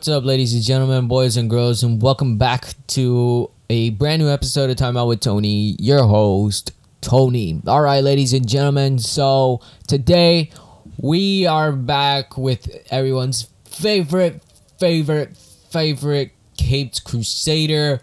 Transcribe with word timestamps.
What's 0.00 0.08
up, 0.08 0.24
ladies 0.24 0.54
and 0.54 0.62
gentlemen, 0.62 1.08
boys 1.08 1.36
and 1.36 1.50
girls, 1.50 1.82
and 1.82 2.00
welcome 2.00 2.38
back 2.38 2.72
to 2.86 3.50
a 3.68 3.90
brand 3.90 4.22
new 4.22 4.30
episode 4.30 4.70
of 4.70 4.76
Time 4.76 4.96
Out 4.96 5.08
with 5.08 5.20
Tony, 5.20 5.76
your 5.78 6.04
host, 6.04 6.72
Tony. 7.02 7.60
All 7.66 7.82
right, 7.82 8.02
ladies 8.02 8.32
and 8.32 8.48
gentlemen, 8.48 8.98
so 8.98 9.60
today 9.86 10.52
we 10.96 11.44
are 11.44 11.70
back 11.72 12.38
with 12.38 12.70
everyone's 12.90 13.50
favorite, 13.66 14.42
favorite, 14.78 15.36
favorite 15.70 16.32
Caped 16.56 17.04
Crusader, 17.04 18.00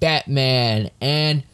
Batman, 0.00 0.90
and 1.02 1.44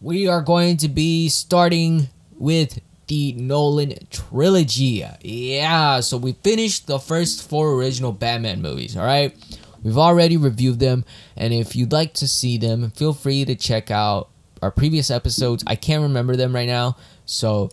we 0.00 0.26
are 0.26 0.40
going 0.40 0.78
to 0.78 0.88
be 0.88 1.28
starting 1.28 2.08
with 2.38 2.80
the 3.06 3.32
Nolan 3.34 3.94
trilogy. 4.10 5.04
Yeah, 5.22 6.00
so 6.00 6.16
we 6.16 6.32
finished 6.32 6.86
the 6.86 6.98
first 6.98 7.48
four 7.48 7.72
original 7.74 8.12
Batman 8.12 8.62
movies, 8.62 8.96
all 8.96 9.04
right? 9.04 9.34
We've 9.82 9.98
already 9.98 10.36
reviewed 10.36 10.80
them, 10.80 11.04
and 11.36 11.54
if 11.54 11.76
you'd 11.76 11.92
like 11.92 12.14
to 12.14 12.26
see 12.26 12.58
them, 12.58 12.90
feel 12.90 13.12
free 13.12 13.44
to 13.44 13.54
check 13.54 13.90
out 13.90 14.28
our 14.62 14.70
previous 14.70 15.10
episodes. 15.10 15.62
I 15.66 15.76
can't 15.76 16.02
remember 16.02 16.34
them 16.34 16.54
right 16.54 16.66
now, 16.66 16.96
so 17.24 17.70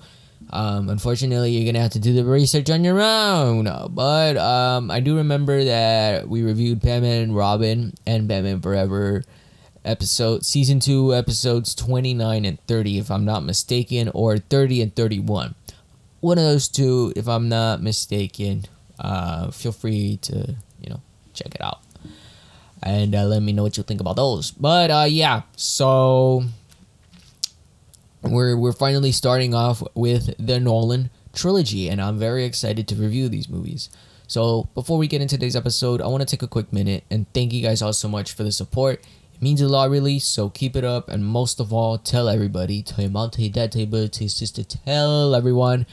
um, 0.52 0.90
unfortunately, 0.90 1.52
you're 1.52 1.66
gonna 1.66 1.82
have 1.82 1.94
to 1.94 2.00
do 2.00 2.13
the 2.13 2.24
research 2.24 2.70
on 2.70 2.84
your 2.84 3.02
own. 3.02 3.63
But 3.91 4.38
um, 4.38 4.91
I 4.91 5.00
do 5.00 5.18
remember 5.18 5.63
that 5.63 6.27
we 6.27 6.44
reviewed 6.44 6.82
Batman 6.82 7.24
and 7.24 7.35
Robin 7.35 7.94
and 8.05 8.27
Batman 8.27 8.62
Forever 8.62 9.24
episode 9.85 10.45
season 10.45 10.79
2 10.79 11.13
episodes 11.13 11.76
29 11.76 12.45
and 12.45 12.59
30 12.67 12.99
if 12.99 13.12
i'm 13.12 13.26
not 13.26 13.43
mistaken 13.43 14.09
or 14.13 14.37
30 14.37 14.81
and 14.81 14.95
31 14.95 15.55
one 16.21 16.37
of 16.37 16.43
those 16.43 16.67
two 16.67 17.12
if 17.15 17.27
i'm 17.27 17.49
not 17.49 17.81
mistaken 17.81 18.63
uh, 18.99 19.51
feel 19.51 19.71
free 19.71 20.17
to 20.21 20.55
you 20.81 20.89
know 20.89 21.01
check 21.34 21.54
it 21.55 21.61
out. 21.61 21.79
And 22.81 23.15
uh, 23.15 23.23
let 23.23 23.41
me 23.41 23.54
know 23.54 23.63
what 23.63 23.77
you 23.77 23.84
think 23.84 24.01
about 24.01 24.15
those. 24.15 24.51
But 24.51 24.91
uh, 24.91 25.05
yeah 25.07 25.43
so 25.55 26.43
we're 28.21 28.55
we're 28.57 28.73
finally 28.73 29.11
starting 29.11 29.54
off 29.54 29.84
with 29.93 30.34
the 30.37 30.59
nolan 30.59 31.09
trilogy 31.34 31.89
and 31.89 31.99
i'm 31.99 32.17
very 32.17 32.45
excited 32.45 32.87
to 32.87 32.95
review 32.95 33.27
these 33.27 33.49
movies. 33.49 33.89
So 34.27 34.70
before 34.73 34.98
we 34.98 35.07
get 35.07 35.21
into 35.21 35.35
today's 35.35 35.55
episode 35.55 36.01
i 36.01 36.07
want 36.07 36.21
to 36.21 36.27
take 36.27 36.41
a 36.41 36.48
quick 36.48 36.71
minute 36.71 37.04
and 37.11 37.31
thank 37.34 37.51
you 37.54 37.61
guys 37.61 37.81
all 37.81 37.93
so 37.93 38.07
much 38.07 38.31
for 38.34 38.43
the 38.43 38.51
support 38.51 39.04
means 39.44 39.62
a 39.62 39.68
lot 39.68 39.90
really. 39.90 40.20
So 40.20 40.49
keep 40.49 40.76
it 40.76 40.84
up 40.84 41.10
and 41.10 41.26
most 41.26 41.60
of 41.60 41.74
all 41.74 41.98
tell 41.98 42.30
everybody 42.30 42.82
tell 42.82 43.02
your 43.04 43.12
mom 43.12 43.30
tell 43.30 43.44
your 43.44 43.52
dad 43.52 43.72
tell 43.72 43.82
your 43.82 43.90
brother 43.90 44.08
tell 44.08 44.24
your 44.24 44.30
sister 44.30 44.63
tell 44.63 45.35
everyone 45.35 45.85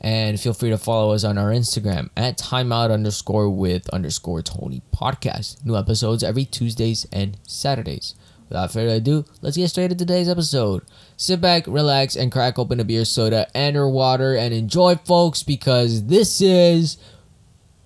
and 0.00 0.38
feel 0.38 0.54
free 0.54 0.70
to 0.70 0.78
follow 0.78 1.12
us 1.12 1.24
on 1.24 1.38
our 1.38 1.50
instagram 1.50 2.10
at 2.16 2.38
timeout 2.38 2.92
underscore 2.92 3.50
with 3.50 3.88
underscore 3.90 4.42
tony 4.42 4.82
podcast. 4.94 5.64
New 5.64 5.76
episodes 5.76 6.22
every 6.22 6.44
tuesdays 6.44 7.06
and 7.12 7.36
saturdays. 7.46 8.14
Without 8.48 8.72
further 8.72 8.94
ado 8.94 9.24
let's 9.42 9.56
get 9.56 9.68
straight 9.68 9.90
into 9.90 9.96
today's 9.96 10.28
episode. 10.28 10.82
Sit 11.16 11.40
back 11.40 11.66
relax 11.66 12.14
and 12.14 12.30
crack 12.30 12.58
open 12.58 12.78
a 12.78 12.84
beer 12.84 13.04
soda 13.04 13.48
and 13.54 13.76
or 13.76 13.90
water 13.90 14.36
and 14.36 14.54
enjoy 14.54 14.94
folks 14.94 15.42
because 15.42 16.04
this 16.06 16.40
is 16.40 16.98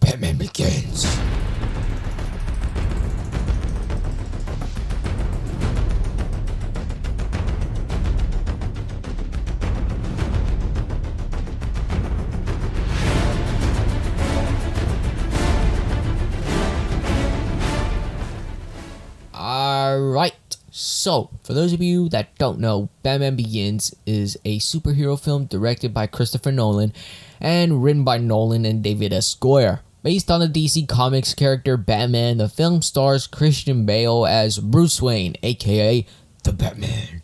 batman 0.00 0.36
begins 0.36 1.04
so 21.00 21.30
for 21.42 21.54
those 21.54 21.72
of 21.72 21.80
you 21.80 22.08
that 22.10 22.36
don't 22.36 22.60
know, 22.60 22.90
Batman 23.02 23.36
Begins 23.36 23.94
is 24.04 24.38
a 24.44 24.58
superhero 24.58 25.18
film 25.18 25.46
directed 25.46 25.94
by 25.94 26.06
Christopher 26.06 26.52
Nolan 26.52 26.92
and 27.40 27.82
written 27.82 28.04
by 28.04 28.18
Nolan 28.18 28.64
and 28.64 28.82
David 28.82 29.12
S. 29.12 29.34
Goyer. 29.34 29.80
Based 30.02 30.30
on 30.30 30.40
the 30.40 30.46
DC 30.46 30.88
Comics 30.88 31.34
character 31.34 31.76
Batman, 31.76 32.38
the 32.38 32.48
film 32.48 32.82
stars 32.82 33.26
Christian 33.26 33.84
Bale 33.86 34.26
as 34.26 34.58
Bruce 34.58 35.00
Wayne, 35.00 35.36
aka 35.42 36.06
the 36.44 36.52
Batman. 36.52 37.22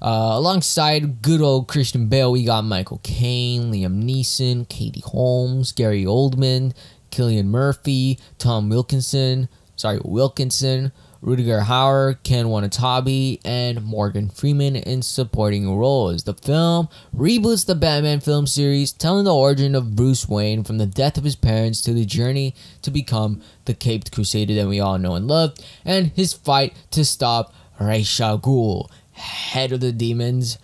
Uh, 0.00 0.32
alongside 0.34 1.22
good 1.22 1.40
old 1.40 1.68
Christian 1.68 2.08
Bale, 2.08 2.32
we 2.32 2.44
got 2.44 2.64
Michael 2.64 3.00
Caine, 3.02 3.72
Liam 3.72 4.02
Neeson, 4.02 4.68
Katie 4.68 5.02
Holmes, 5.04 5.72
Gary 5.72 6.04
Oldman, 6.04 6.74
Cillian 7.10 7.46
Murphy, 7.46 8.18
Tom 8.38 8.68
Wilkinson, 8.68 9.48
sorry, 9.76 10.00
Wilkinson, 10.04 10.92
Rudiger 11.22 11.60
Hauer, 11.60 12.16
Ken 12.24 12.48
Watanabe, 12.48 13.38
and 13.44 13.84
Morgan 13.84 14.28
Freeman 14.28 14.74
in 14.74 15.02
supporting 15.02 15.78
roles. 15.78 16.24
The 16.24 16.34
film 16.34 16.88
reboots 17.16 17.64
the 17.64 17.76
Batman 17.76 18.18
film 18.18 18.48
series, 18.48 18.90
telling 18.90 19.24
the 19.24 19.34
origin 19.34 19.76
of 19.76 19.94
Bruce 19.94 20.28
Wayne 20.28 20.64
from 20.64 20.78
the 20.78 20.86
death 20.86 21.16
of 21.16 21.22
his 21.22 21.36
parents 21.36 21.80
to 21.82 21.92
the 21.92 22.04
journey 22.04 22.56
to 22.82 22.90
become 22.90 23.40
the 23.66 23.74
Caped 23.74 24.10
Crusader 24.10 24.54
that 24.54 24.66
we 24.66 24.80
all 24.80 24.98
know 24.98 25.14
and 25.14 25.28
love, 25.28 25.54
and 25.84 26.08
his 26.08 26.32
fight 26.32 26.74
to 26.90 27.04
stop 27.04 27.54
Ra's 27.78 28.20
al 28.20 28.40
Ghul, 28.40 28.90
head 29.12 29.70
of 29.70 29.80
the 29.80 29.92
demons, 29.92 30.58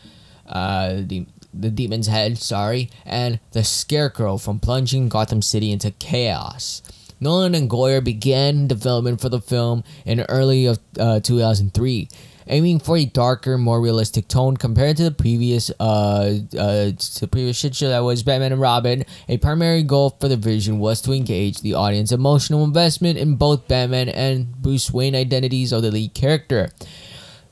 uh, 0.49 1.03
the, 1.07 1.27
the 1.55 1.71
demon's 1.71 2.09
head, 2.09 2.37
sorry, 2.37 2.91
and 3.07 3.39
the 3.53 3.63
Scarecrow 3.63 4.39
from 4.39 4.59
plunging 4.59 5.09
Gotham 5.09 5.41
City 5.41 5.71
into 5.71 5.93
chaos. 5.93 6.83
Nolan 7.21 7.55
and 7.55 7.69
Goyer 7.69 8.03
began 8.03 8.67
development 8.67 9.21
for 9.21 9.29
the 9.29 9.41
film 9.41 9.85
in 10.05 10.21
early 10.29 10.67
of 10.67 10.79
uh, 10.99 11.21
2003, 11.21 12.09
aiming 12.47 12.79
for 12.79 12.97
a 12.97 13.05
darker, 13.05 13.59
more 13.59 13.81
realistic 13.81 14.29
tone 14.29 14.57
compared 14.57 14.97
to 14.99 15.05
the 15.05 15.11
previous 15.11 15.71
uh, 15.81 16.39
uh, 16.59 16.91
to 16.93 17.21
the 17.21 17.29
previous 17.31 17.57
shit 17.57 17.75
show 17.75 17.89
that 17.89 18.01
was 18.01 18.23
Batman 18.23 18.53
and 18.53 18.61
Robin. 18.61 19.05
A 19.29 19.39
primary 19.39 19.83
goal 19.83 20.17
for 20.21 20.29
the 20.29 20.37
vision 20.37 20.79
was 20.79 21.01
to 21.03 21.13
engage 21.13 21.61
the 21.61 21.75
audience 21.75 22.13
emotional 22.13 22.65
investment 22.65 23.19
in 23.19 23.37
both 23.37 23.69
Batman 23.69 24.09
and 24.09 24.53
Bruce 24.63 24.91
Wayne 24.91 25.15
identities 25.15 25.73
of 25.73 25.83
the 25.83 25.91
lead 25.91 26.15
character. 26.15 26.71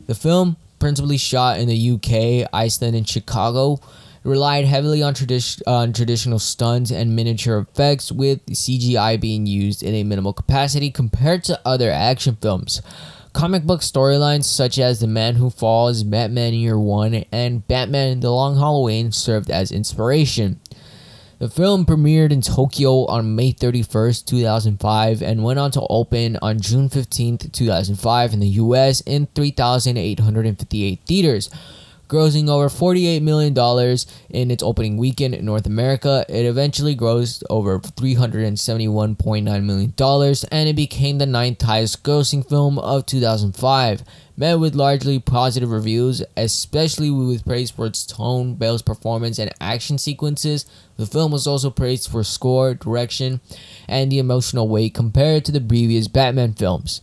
The 0.07 0.15
film, 0.15 0.57
principally 0.79 1.19
shot 1.19 1.59
in 1.59 1.69
the 1.69 1.91
UK, 1.93 2.49
Iceland, 2.53 2.95
and 2.97 3.09
Chicago, 3.09 3.81
relied 4.27 4.65
heavily 4.65 5.03
on, 5.03 5.15
tradi- 5.15 5.63
on 5.67 5.93
traditional 5.93 6.39
stunts 6.39 6.91
and 6.91 7.15
miniature 7.15 7.59
effects, 7.59 8.11
with 8.11 8.45
CGI 8.47 9.21
being 9.21 9.47
used 9.47 9.83
in 9.83 9.95
a 9.95 10.05
minimal 10.05 10.33
capacity 10.33 10.91
compared 10.91 11.45
to 11.45 11.61
other 11.65 11.91
action 11.91 12.37
films. 12.41 12.83
Comic 13.33 13.65
book 13.65 13.83
storylines 13.83 14.45
such 14.45 14.79
as 14.79 15.01
The 15.01 15.07
Man 15.07 15.37
Who 15.37 15.51
Falls, 15.51 16.03
Batman 16.03 16.55
Year 16.55 16.79
One, 16.79 17.25
and 17.31 17.67
Batman 17.69 18.21
The 18.21 18.31
Long 18.31 18.57
Halloween 18.57 19.13
served 19.13 19.51
as 19.51 19.71
inspiration. 19.71 20.61
The 21.39 21.51
film 21.51 21.85
premiered 21.85 22.33
in 22.33 22.41
Tokyo 22.41 23.05
on 23.07 23.37
May 23.37 23.53
31st, 23.53 24.25
2005, 24.25 25.23
and 25.23 25.45
went 25.45 25.59
on 25.59 25.71
to 25.73 25.87
open 25.91 26.39
on 26.41 26.61
June 26.61 26.89
15th, 26.89 27.53
2005 27.53 28.33
in 28.33 28.41
the 28.41 28.47
US 28.47 29.03
in 29.03 29.27
3,858 29.35 31.01
theaters 31.07 31.51
grossing 32.09 32.49
over 32.49 32.69
$48 32.69 33.23
million 33.23 33.57
in 34.31 34.51
its 34.51 34.63
opening 34.63 34.97
weekend 34.97 35.35
in 35.35 35.45
North 35.45 35.67
America. 35.67 36.25
It 36.29 36.45
eventually 36.45 36.97
grossed 36.97 37.43
over 37.51 37.79
$371.9 37.79 39.65
million 39.65 40.35
and 40.53 40.69
it 40.69 40.77
became 40.77 41.19
the 41.19 41.27
ninth 41.27 41.63
highest 41.63 42.03
grossing 42.03 42.49
film 42.49 42.79
of 42.79 43.07
2005. 43.07 44.05
Met 44.39 44.61
with 44.61 44.75
largely 44.75 45.19
positive 45.19 45.71
reviews, 45.71 46.23
especially 46.37 47.11
with 47.11 47.47
praise 47.47 47.71
for 47.71 47.87
its 47.87 48.05
tone, 48.05 48.55
Bale's 48.55 48.83
performance, 48.83 49.39
and 49.39 49.51
action 49.63 49.97
sequences. 49.97 50.67
The 50.99 51.07
film 51.07 51.33
was 51.33 51.47
also 51.47 51.71
praised 51.71 52.11
for 52.11 52.23
score, 52.23 52.75
direction, 52.75 53.41
and 53.89 54.13
the 54.13 54.19
emotional 54.19 54.69
weight 54.69 54.93
compared 54.93 55.47
to 55.47 55.53
the 55.53 55.61
previous 55.61 56.07
Batman 56.07 56.53
films. 56.53 57.01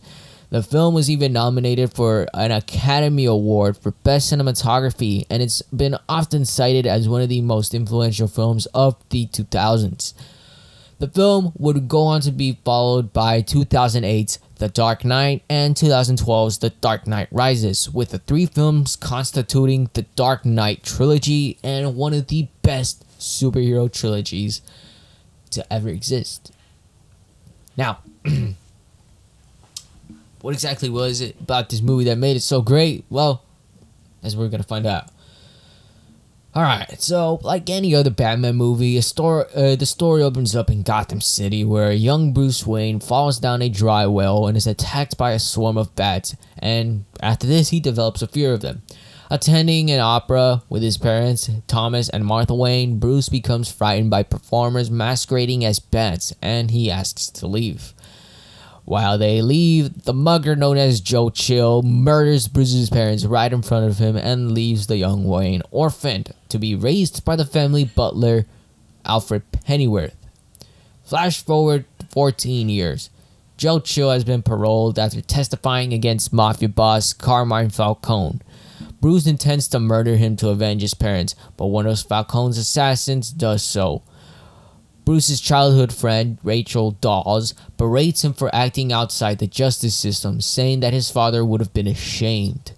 The 0.54 0.62
film 0.62 0.94
was 0.94 1.10
even 1.10 1.32
nominated 1.32 1.94
for 1.94 2.28
an 2.32 2.52
Academy 2.52 3.24
Award 3.24 3.76
for 3.76 3.90
Best 3.90 4.32
Cinematography, 4.32 5.26
and 5.28 5.42
it's 5.42 5.62
been 5.62 5.96
often 6.08 6.44
cited 6.44 6.86
as 6.86 7.08
one 7.08 7.22
of 7.22 7.28
the 7.28 7.40
most 7.40 7.74
influential 7.74 8.28
films 8.28 8.66
of 8.66 8.94
the 9.08 9.26
2000s. 9.26 10.14
The 11.00 11.08
film 11.08 11.54
would 11.58 11.88
go 11.88 12.02
on 12.02 12.20
to 12.20 12.30
be 12.30 12.56
followed 12.64 13.12
by 13.12 13.42
2008's 13.42 14.38
The 14.58 14.68
Dark 14.68 15.04
Knight 15.04 15.42
and 15.50 15.74
2012's 15.74 16.58
The 16.58 16.70
Dark 16.70 17.08
Knight 17.08 17.26
Rises, 17.32 17.90
with 17.90 18.10
the 18.10 18.20
three 18.20 18.46
films 18.46 18.94
constituting 18.94 19.90
the 19.94 20.02
Dark 20.14 20.44
Knight 20.44 20.84
trilogy 20.84 21.58
and 21.64 21.96
one 21.96 22.14
of 22.14 22.28
the 22.28 22.46
best 22.62 23.04
superhero 23.18 23.92
trilogies 23.92 24.62
to 25.50 25.72
ever 25.72 25.88
exist. 25.88 26.52
Now, 27.76 27.98
what 30.44 30.52
exactly 30.52 30.90
was 30.90 31.22
it 31.22 31.40
about 31.40 31.70
this 31.70 31.80
movie 31.80 32.04
that 32.04 32.18
made 32.18 32.36
it 32.36 32.42
so 32.42 32.60
great? 32.60 33.06
Well, 33.08 33.42
as 34.22 34.36
we're 34.36 34.50
gonna 34.50 34.62
find 34.62 34.84
out. 34.84 35.08
All 36.54 36.62
right, 36.62 37.00
so 37.00 37.40
like 37.42 37.70
any 37.70 37.94
other 37.94 38.10
Batman 38.10 38.56
movie, 38.56 38.98
a 38.98 39.02
story, 39.02 39.46
uh, 39.56 39.74
the 39.74 39.86
story 39.86 40.22
opens 40.22 40.54
up 40.54 40.68
in 40.68 40.82
Gotham 40.82 41.22
City, 41.22 41.64
where 41.64 41.92
young 41.92 42.34
Bruce 42.34 42.66
Wayne 42.66 43.00
falls 43.00 43.38
down 43.38 43.62
a 43.62 43.70
dry 43.70 44.04
well 44.04 44.46
and 44.46 44.54
is 44.54 44.66
attacked 44.66 45.16
by 45.16 45.30
a 45.30 45.38
swarm 45.38 45.78
of 45.78 45.96
bats. 45.96 46.36
And 46.58 47.06
after 47.22 47.46
this, 47.46 47.70
he 47.70 47.80
develops 47.80 48.20
a 48.20 48.26
fear 48.26 48.52
of 48.52 48.60
them. 48.60 48.82
Attending 49.30 49.90
an 49.90 50.00
opera 50.00 50.62
with 50.68 50.82
his 50.82 50.98
parents, 50.98 51.48
Thomas 51.66 52.10
and 52.10 52.26
Martha 52.26 52.54
Wayne, 52.54 52.98
Bruce 52.98 53.30
becomes 53.30 53.72
frightened 53.72 54.10
by 54.10 54.22
performers 54.22 54.90
masquerading 54.90 55.64
as 55.64 55.78
bats, 55.78 56.34
and 56.42 56.70
he 56.70 56.90
asks 56.90 57.30
to 57.30 57.46
leave. 57.46 57.94
While 58.84 59.16
they 59.16 59.40
leave, 59.40 60.04
the 60.04 60.12
mugger 60.12 60.54
known 60.54 60.76
as 60.76 61.00
Joe 61.00 61.30
Chill 61.30 61.82
murders 61.82 62.48
Bruce's 62.48 62.90
parents 62.90 63.24
right 63.24 63.50
in 63.50 63.62
front 63.62 63.86
of 63.86 63.98
him 63.98 64.14
and 64.16 64.52
leaves 64.52 64.86
the 64.86 64.98
young 64.98 65.24
Wayne 65.24 65.62
orphaned 65.70 66.34
to 66.50 66.58
be 66.58 66.74
raised 66.74 67.24
by 67.24 67.34
the 67.36 67.46
family 67.46 67.84
butler, 67.84 68.44
Alfred 69.06 69.42
Pennyworth. 69.52 70.16
Flash 71.02 71.42
forward 71.42 71.86
14 72.10 72.68
years. 72.68 73.08
Joe 73.56 73.78
Chill 73.78 74.10
has 74.10 74.24
been 74.24 74.42
paroled 74.42 74.98
after 74.98 75.22
testifying 75.22 75.94
against 75.94 76.32
mafia 76.32 76.68
boss 76.68 77.12
Carmine 77.14 77.70
Falcone. 77.70 78.40
Bruce 79.00 79.26
intends 79.26 79.68
to 79.68 79.80
murder 79.80 80.16
him 80.16 80.36
to 80.36 80.48
avenge 80.48 80.82
his 80.82 80.94
parents, 80.94 81.34
but 81.56 81.66
one 81.66 81.86
of 81.86 82.00
Falcone's 82.00 82.58
assassins 82.58 83.30
does 83.30 83.62
so. 83.62 84.02
Bruce's 85.04 85.40
childhood 85.40 85.92
friend, 85.92 86.38
Rachel 86.42 86.92
Dawes, 86.92 87.52
berates 87.76 88.24
him 88.24 88.32
for 88.32 88.54
acting 88.54 88.90
outside 88.90 89.38
the 89.38 89.46
justice 89.46 89.94
system, 89.94 90.40
saying 90.40 90.80
that 90.80 90.94
his 90.94 91.10
father 91.10 91.44
would 91.44 91.60
have 91.60 91.74
been 91.74 91.86
ashamed. 91.86 92.72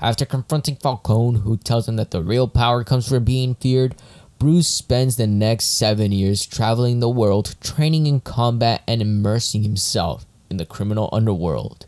After 0.00 0.24
confronting 0.24 0.76
Falcone, 0.76 1.40
who 1.40 1.56
tells 1.56 1.88
him 1.88 1.96
that 1.96 2.12
the 2.12 2.22
real 2.22 2.46
power 2.46 2.84
comes 2.84 3.08
from 3.08 3.24
being 3.24 3.56
feared, 3.56 3.96
Bruce 4.38 4.68
spends 4.68 5.16
the 5.16 5.26
next 5.26 5.76
seven 5.76 6.12
years 6.12 6.46
traveling 6.46 7.00
the 7.00 7.08
world, 7.08 7.56
training 7.60 8.06
in 8.06 8.20
combat 8.20 8.82
and 8.86 9.02
immersing 9.02 9.62
himself 9.62 10.24
in 10.50 10.58
the 10.58 10.66
criminal 10.66 11.08
underworld. 11.12 11.86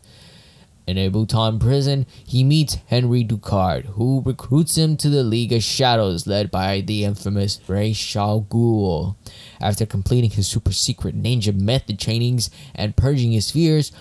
In 0.87 0.99
a 0.99 1.09
Bhutan 1.09 1.59
prison, 1.59 2.07
he 2.25 2.45
meets 2.45 2.79
Henry 2.87 3.25
Ducard, 3.25 3.87
who 3.87 4.23
recruits 4.25 4.77
him 4.77 4.97
to 4.99 5.09
the 5.09 5.23
League 5.23 5.53
of 5.53 5.63
Shadows 5.63 6.27
led 6.27 6.51
by 6.51 6.81
the 6.83 7.05
infamous 7.05 7.59
Ra's 7.67 8.15
al 8.17 8.43
Ghul. 8.43 9.17
After 9.61 9.87
completing 9.87 10.31
his 10.31 10.47
super 10.47 10.73
secret 10.73 11.21
ninja 11.21 11.55
method 11.55 11.99
trainings 11.99 12.51
and 12.75 12.97
purging 12.97 13.33
his 13.33 13.51
fears, 13.51 13.93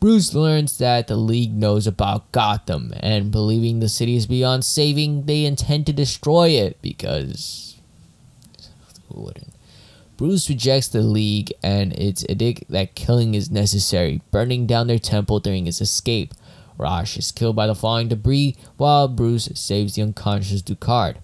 Bruce 0.00 0.34
learns 0.34 0.78
that 0.78 1.08
the 1.08 1.16
League 1.16 1.52
knows 1.52 1.86
about 1.86 2.32
Gotham, 2.32 2.94
and 3.00 3.30
believing 3.30 3.80
the 3.80 3.88
city 3.88 4.16
is 4.16 4.26
beyond 4.26 4.64
saving, 4.64 5.26
they 5.26 5.44
intend 5.44 5.84
to 5.86 5.92
destroy 5.92 6.48
it 6.48 6.80
because. 6.80 7.76
Who 9.08 9.20
wouldn't? 9.22 9.52
Bruce 10.16 10.48
rejects 10.48 10.88
the 10.88 11.02
League 11.02 11.52
and 11.62 11.92
its 11.94 12.24
edict 12.28 12.64
that 12.70 12.94
killing 12.94 13.34
is 13.34 13.50
necessary, 13.50 14.22
burning 14.30 14.66
down 14.66 14.86
their 14.86 14.98
temple 14.98 15.40
during 15.40 15.66
his 15.66 15.80
escape. 15.82 16.32
Ra's 16.78 17.16
is 17.18 17.32
killed 17.32 17.56
by 17.56 17.66
the 17.66 17.74
falling 17.74 18.08
debris, 18.08 18.56
while 18.78 19.06
Bruce 19.06 19.50
saves 19.54 19.94
the 19.94 20.02
unconscious 20.02 20.62
Ducard. 20.62 21.16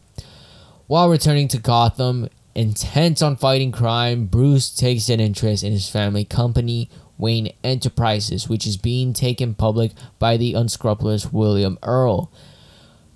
While 0.86 1.08
returning 1.08 1.48
to 1.48 1.58
Gotham, 1.58 2.28
intent 2.56 3.22
on 3.22 3.36
fighting 3.36 3.70
crime, 3.70 4.26
Bruce 4.26 4.74
takes 4.74 5.10
an 5.10 5.20
interest 5.20 5.62
in 5.62 5.72
his 5.72 5.90
family 5.90 6.24
company, 6.24 6.88
Wayne 7.18 7.52
Enterprises, 7.62 8.48
which 8.48 8.66
is 8.66 8.78
being 8.78 9.12
taken 9.12 9.54
public 9.54 9.92
by 10.18 10.36
the 10.36 10.54
unscrupulous 10.54 11.32
William 11.32 11.78
Earle. 11.82 12.32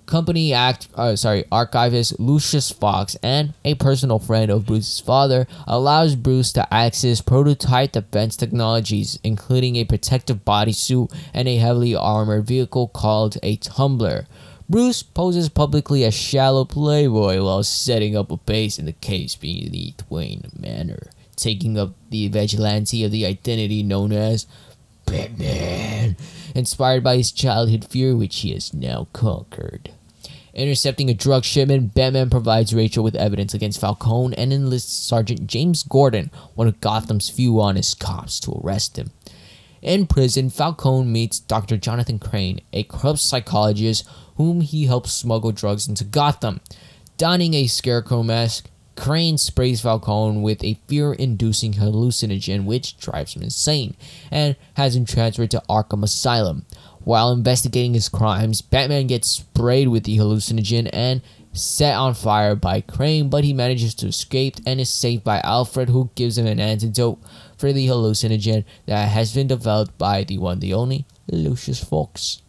Company 0.05 0.53
act, 0.53 0.89
uh, 0.95 1.15
sorry, 1.15 1.45
archivist 1.51 2.19
Lucius 2.19 2.69
Fox 2.69 3.15
and 3.23 3.53
a 3.63 3.75
personal 3.75 4.19
friend 4.19 4.51
of 4.51 4.65
Bruce's 4.65 4.99
father 4.99 5.47
allows 5.65 6.15
Bruce 6.15 6.51
to 6.53 6.73
access 6.73 7.21
prototype 7.21 7.93
defense 7.93 8.35
technologies, 8.35 9.17
including 9.23 9.75
a 9.75 9.85
protective 9.85 10.43
bodysuit 10.45 11.11
and 11.33 11.47
a 11.47 11.57
heavily 11.57 11.95
armored 11.95 12.45
vehicle 12.45 12.89
called 12.89 13.37
a 13.41 13.55
Tumbler. 13.55 14.27
Bruce 14.71 15.03
poses 15.03 15.49
publicly 15.49 16.05
as 16.05 16.13
shallow 16.13 16.63
playboy 16.63 17.43
while 17.43 17.61
setting 17.61 18.15
up 18.15 18.31
a 18.31 18.37
base 18.37 18.79
in 18.79 18.85
the 18.85 18.93
caves 18.93 19.35
beneath 19.35 19.97
the 19.97 20.05
Wayne 20.09 20.49
Manor, 20.57 21.09
taking 21.35 21.77
up 21.77 21.93
the 22.09 22.29
vigilante 22.29 23.03
of 23.03 23.11
the 23.11 23.25
identity 23.25 23.83
known 23.83 24.13
as 24.13 24.47
Batman, 25.05 26.15
inspired 26.55 27.03
by 27.03 27.17
his 27.17 27.33
childhood 27.33 27.83
fear 27.83 28.15
which 28.15 28.39
he 28.39 28.53
has 28.53 28.73
now 28.73 29.09
conquered. 29.11 29.91
Intercepting 30.53 31.09
a 31.09 31.13
drug 31.13 31.43
shipment, 31.43 31.93
Batman 31.93 32.29
provides 32.29 32.73
Rachel 32.73 33.03
with 33.03 33.15
evidence 33.17 33.53
against 33.53 33.81
Falcone 33.81 34.37
and 34.37 34.53
enlists 34.53 34.93
Sergeant 34.93 35.47
James 35.47 35.83
Gordon, 35.83 36.31
one 36.55 36.69
of 36.69 36.79
Gotham's 36.79 37.29
few 37.29 37.59
honest 37.59 37.99
cops, 37.99 38.39
to 38.39 38.61
arrest 38.63 38.97
him. 38.97 39.11
In 39.81 40.05
prison, 40.05 40.49
Falcone 40.49 41.07
meets 41.07 41.39
Dr. 41.39 41.75
Jonathan 41.75 42.19
Crane, 42.19 42.61
a 42.71 42.83
corrupt 42.83 43.19
psychologist 43.19 44.07
whom 44.35 44.61
he 44.61 44.85
helps 44.85 45.11
smuggle 45.11 45.51
drugs 45.51 45.87
into 45.87 46.03
Gotham. 46.03 46.61
Donning 47.17 47.53
a 47.53 47.67
scarecrow 47.67 48.21
mask, 48.21 48.69
Crane 48.95 49.37
sprays 49.37 49.81
Falcone 49.81 50.41
with 50.41 50.63
a 50.63 50.77
fear 50.87 51.13
inducing 51.13 51.73
hallucinogen 51.73 52.65
which 52.65 52.97
drives 52.97 53.35
him 53.35 53.41
insane 53.41 53.95
and 54.29 54.55
has 54.75 54.95
him 54.95 55.05
transferred 55.05 55.51
to 55.51 55.63
Arkham 55.67 56.03
Asylum. 56.03 56.65
While 57.03 57.31
investigating 57.31 57.95
his 57.95 58.09
crimes, 58.09 58.61
Batman 58.61 59.07
gets 59.07 59.27
sprayed 59.27 59.87
with 59.87 60.03
the 60.03 60.17
hallucinogen 60.17 60.89
and 60.93 61.21
set 61.53 61.95
on 61.95 62.13
fire 62.13 62.55
by 62.55 62.81
Crane, 62.81 63.29
but 63.29 63.43
he 63.43 63.53
manages 63.53 63.95
to 63.95 64.07
escape 64.07 64.57
and 64.65 64.79
is 64.79 64.89
saved 64.89 65.23
by 65.23 65.39
Alfred, 65.39 65.89
who 65.89 66.11
gives 66.15 66.37
him 66.37 66.45
an 66.45 66.59
antidote 66.59 67.19
for 67.61 67.71
the 67.71 67.87
hallucinogen 67.87 68.65
that 68.87 69.07
has 69.07 69.33
been 69.33 69.47
developed 69.47 69.97
by 69.97 70.23
the 70.23 70.39
one, 70.39 70.59
the 70.59 70.73
only 70.73 71.05
Lucius 71.31 71.81
Fox. 71.81 72.41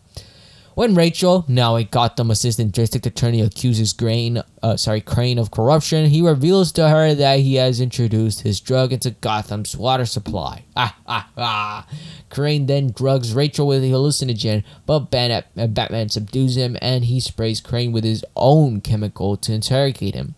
When 0.74 0.94
Rachel, 0.94 1.44
now 1.48 1.76
a 1.76 1.84
Gotham 1.84 2.30
assistant 2.30 2.72
district 2.72 3.04
attorney, 3.04 3.42
accuses 3.42 3.92
Crane, 3.92 4.42
uh, 4.62 4.78
sorry, 4.78 5.02
Crane 5.02 5.36
of 5.36 5.50
corruption, 5.50 6.08
he 6.08 6.22
reveals 6.22 6.72
to 6.72 6.88
her 6.88 7.14
that 7.14 7.40
he 7.40 7.56
has 7.56 7.78
introduced 7.78 8.40
his 8.40 8.58
drug 8.58 8.90
into 8.90 9.10
Gotham's 9.10 9.76
water 9.76 10.06
supply. 10.06 10.64
Ah, 10.74 10.96
ah, 11.06 11.28
ah. 11.36 11.86
Crane 12.30 12.64
then 12.64 12.92
drugs 12.92 13.34
Rachel 13.34 13.66
with 13.66 13.84
a 13.84 13.88
hallucinogen, 13.88 14.64
but 14.86 15.14
uh, 15.14 15.66
Batman 15.66 16.08
subdues 16.08 16.56
him 16.56 16.78
and 16.80 17.04
he 17.04 17.20
sprays 17.20 17.60
Crane 17.60 17.92
with 17.92 18.04
his 18.04 18.24
own 18.34 18.80
chemical 18.80 19.36
to 19.36 19.52
interrogate 19.52 20.14
him. 20.14 20.34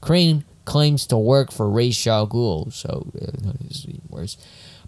Crane 0.00 0.44
claims 0.64 1.06
to 1.06 1.16
work 1.16 1.52
for 1.52 1.68
Ra's 1.70 2.06
al 2.06 2.26
Ghul, 2.26 2.72
so 2.72 3.10
uh, 3.20 3.52
it's 3.66 3.84
even 3.86 4.02
worse. 4.08 4.36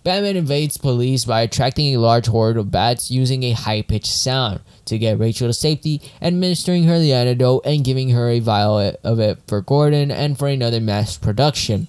Batman 0.07 0.37
invades 0.37 0.77
police 0.77 1.25
by 1.25 1.41
attracting 1.41 1.93
a 1.93 1.99
large 1.99 2.27
horde 2.29 2.57
of 2.57 2.71
bats 2.71 3.11
using 3.11 3.43
a 3.43 3.51
high 3.51 3.83
pitched 3.83 4.07
sound 4.07 4.61
to 4.85 4.99
get 4.99 5.19
Rachel 5.19 5.49
to 5.49 5.53
safety, 5.53 6.01
administering 6.23 6.85
her 6.85 7.01
the 7.01 7.13
antidote, 7.13 7.67
and 7.67 7.85
giving 7.85 8.11
her 8.11 8.29
a 8.29 8.39
vial 8.39 8.95
of 9.03 9.19
it 9.19 9.41
for 9.49 9.61
Gordon 9.61 10.13
and 10.13 10.39
for 10.39 10.47
another 10.47 10.81
mass 10.81 11.19
production. 11.19 11.89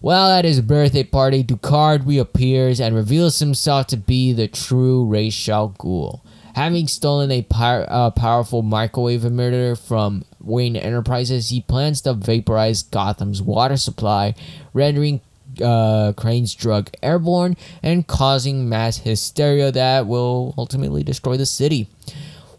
While 0.00 0.30
at 0.30 0.44
his 0.44 0.60
birthday 0.60 1.04
party, 1.04 1.44
Ducard 1.44 2.06
reappears 2.06 2.80
and 2.80 2.94
reveals 2.94 3.38
himself 3.38 3.86
to 3.88 3.96
be 3.96 4.32
the 4.32 4.48
true 4.48 5.04
Ra's 5.04 5.48
al 5.48 5.70
Ghul. 5.78 6.20
Having 6.54 6.88
stolen 6.88 7.30
a 7.30 7.46
uh, 7.52 8.10
powerful 8.10 8.62
microwave 8.62 9.20
emitter 9.22 9.78
from 9.78 10.24
Wayne 10.40 10.76
Enterprises, 10.76 11.50
he 11.50 11.60
plans 11.60 12.00
to 12.02 12.14
vaporize 12.14 12.82
Gotham's 12.82 13.42
water 13.42 13.76
supply, 13.76 14.34
rendering 14.72 15.20
uh, 15.62 16.12
Crane's 16.16 16.54
drug 16.54 16.90
airborne 17.02 17.56
and 17.82 18.06
causing 18.06 18.68
mass 18.68 18.98
hysteria 18.98 19.72
that 19.72 20.06
will 20.06 20.54
ultimately 20.56 21.02
destroy 21.02 21.36
the 21.36 21.46
city. 21.46 21.88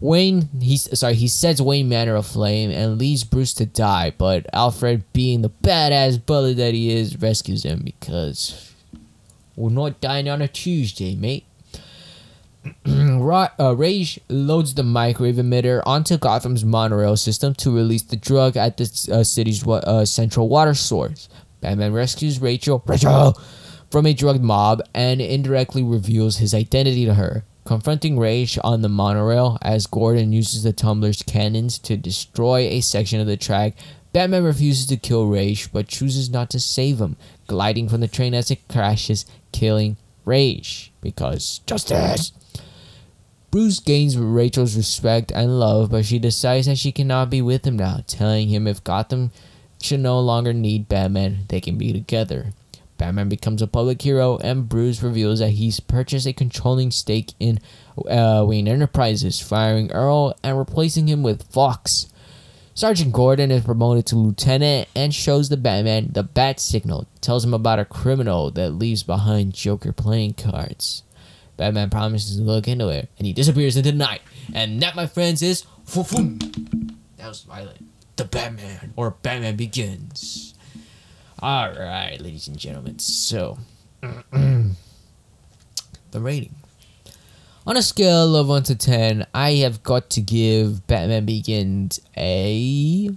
Wayne, 0.01 0.47
he's 0.61 0.97
sorry, 0.97 1.15
he 1.15 1.27
sets 1.27 1.59
Wayne 1.59 1.89
Manor 1.89 2.15
aflame 2.15 2.71
and 2.71 2.97
leaves 2.97 3.25
Bruce 3.25 3.53
to 3.55 3.65
die, 3.65 4.13
but 4.17 4.45
Alfred, 4.53 5.03
being 5.11 5.41
the 5.41 5.49
badass 5.49 6.25
bully 6.25 6.53
that 6.53 6.73
he 6.73 6.91
is, 6.91 7.21
rescues 7.21 7.63
him 7.63 7.81
because 7.83 8.73
we're 9.57 9.69
not 9.69 9.99
dying 9.99 10.29
on 10.29 10.41
a 10.41 10.47
Tuesday, 10.47 11.15
mate. 11.15 11.45
Ra- 13.23 13.49
uh, 13.59 13.75
Rage 13.75 14.19
loads 14.29 14.73
the 14.73 14.83
microwave 14.83 15.35
emitter 15.35 15.81
onto 15.85 16.17
Gotham's 16.17 16.65
monorail 16.65 17.17
system 17.17 17.53
to 17.55 17.75
release 17.75 18.03
the 18.03 18.15
drug 18.15 18.57
at 18.57 18.77
the 18.77 19.09
uh, 19.11 19.23
city's 19.23 19.65
uh, 19.67 20.05
central 20.05 20.49
water 20.49 20.73
source. 20.73 21.29
Batman 21.61 21.93
rescues 21.93 22.41
Rachel, 22.41 22.83
Rachel, 22.85 23.39
from 23.91 24.05
a 24.05 24.13
drugged 24.13 24.43
mob 24.43 24.81
and 24.93 25.21
indirectly 25.21 25.83
reveals 25.83 26.37
his 26.37 26.53
identity 26.53 27.05
to 27.05 27.15
her. 27.15 27.43
Confronting 27.65 28.17
Ra's 28.17 28.57
on 28.59 28.81
the 28.81 28.89
monorail 28.89 29.57
as 29.61 29.85
Gordon 29.85 30.31
uses 30.31 30.63
the 30.63 30.73
tumbler's 30.73 31.21
cannons 31.21 31.77
to 31.79 31.97
destroy 31.97 32.61
a 32.61 32.81
section 32.81 33.19
of 33.19 33.27
the 33.27 33.37
track, 33.37 33.75
Batman 34.11 34.43
refuses 34.43 34.87
to 34.87 34.97
kill 34.97 35.27
Ra's 35.27 35.67
but 35.67 35.87
chooses 35.87 36.29
not 36.31 36.49
to 36.51 36.59
save 36.59 36.99
him, 36.99 37.15
gliding 37.47 37.87
from 37.87 38.01
the 38.01 38.07
train 38.07 38.33
as 38.33 38.49
it 38.49 38.67
crashes, 38.67 39.25
killing 39.51 39.97
Ra's 40.25 40.89
because 41.01 41.59
justice. 41.67 42.31
Bruce 43.51 43.79
gains 43.79 44.15
Rachel's 44.15 44.77
respect 44.77 45.31
and 45.31 45.59
love, 45.59 45.89
but 45.89 46.05
she 46.05 46.19
decides 46.19 46.67
that 46.67 46.77
she 46.77 46.91
cannot 46.91 47.31
be 47.31 47.41
with 47.41 47.65
him 47.65 47.77
now, 47.77 48.03
telling 48.05 48.49
him 48.49 48.67
if 48.67 48.83
Gotham 48.83 49.31
should 49.81 50.01
no 50.01 50.19
longer 50.19 50.53
need 50.53 50.87
Batman, 50.87 51.45
they 51.49 51.59
can 51.59 51.77
be 51.77 51.91
together. 51.91 52.53
Batman 52.99 53.27
becomes 53.27 53.61
a 53.61 53.67
public 53.67 54.01
hero, 54.01 54.37
and 54.37 54.69
Bruce 54.69 55.01
reveals 55.01 55.39
that 55.39 55.51
he's 55.51 55.79
purchased 55.79 56.27
a 56.27 56.33
controlling 56.33 56.91
stake 56.91 57.33
in 57.39 57.59
uh, 58.07 58.45
Wayne 58.47 58.67
Enterprises, 58.67 59.41
firing 59.41 59.91
Earle 59.91 60.35
and 60.43 60.57
replacing 60.57 61.07
him 61.07 61.23
with 61.23 61.51
Fox. 61.51 62.07
Sergeant 62.75 63.13
Gordon 63.13 63.51
is 63.51 63.65
promoted 63.65 64.05
to 64.07 64.15
lieutenant 64.15 64.87
and 64.95 65.13
shows 65.13 65.49
the 65.49 65.57
Batman 65.57 66.09
the 66.11 66.23
bat 66.23 66.59
signal, 66.59 67.07
tells 67.19 67.43
him 67.43 67.53
about 67.53 67.79
a 67.79 67.85
criminal 67.85 68.51
that 68.51 68.71
leaves 68.71 69.01
behind 69.01 69.53
Joker 69.55 69.91
playing 69.91 70.35
cards. 70.35 71.03
Batman 71.59 71.89
promises 71.89 72.37
to 72.37 72.41
look 72.41 72.69
into 72.69 72.87
it, 72.87 73.09
and 73.17 73.27
he 73.27 73.33
disappears 73.33 73.75
into 73.75 73.91
the 73.91 73.97
night. 73.97 74.21
And 74.53 74.81
that, 74.81 74.95
my 74.95 75.07
friends, 75.07 75.41
is 75.41 75.65
that 77.17 77.27
was 77.27 77.41
violent. 77.43 77.85
The 78.15 78.23
Batman 78.23 78.93
or 78.95 79.11
Batman 79.11 79.57
Begins. 79.57 80.53
All 81.39 81.73
right, 81.73 82.17
ladies 82.21 82.47
and 82.47 82.57
gentlemen. 82.57 82.99
So, 82.99 83.57
the 84.01 84.73
rating. 86.13 86.55
On 87.67 87.75
a 87.75 87.81
scale 87.81 88.37
of 88.37 88.47
1 88.47 88.63
to 88.63 88.75
10, 88.75 89.27
I 89.33 89.55
have 89.55 89.83
got 89.83 90.09
to 90.11 90.21
give 90.21 90.87
Batman 90.87 91.25
Begins 91.25 91.99
a. 92.15 93.09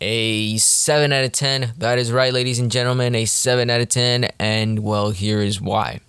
A 0.00 0.56
7 0.56 1.12
out 1.12 1.24
of 1.24 1.32
10. 1.32 1.74
That 1.78 1.98
is 1.98 2.10
right, 2.10 2.32
ladies 2.32 2.58
and 2.58 2.70
gentlemen. 2.70 3.14
A 3.14 3.24
7 3.24 3.68
out 3.68 3.80
of 3.80 3.88
10. 3.88 4.30
And 4.38 4.78
well, 4.80 5.10
here 5.10 5.40
is 5.40 5.60
why. 5.60 6.00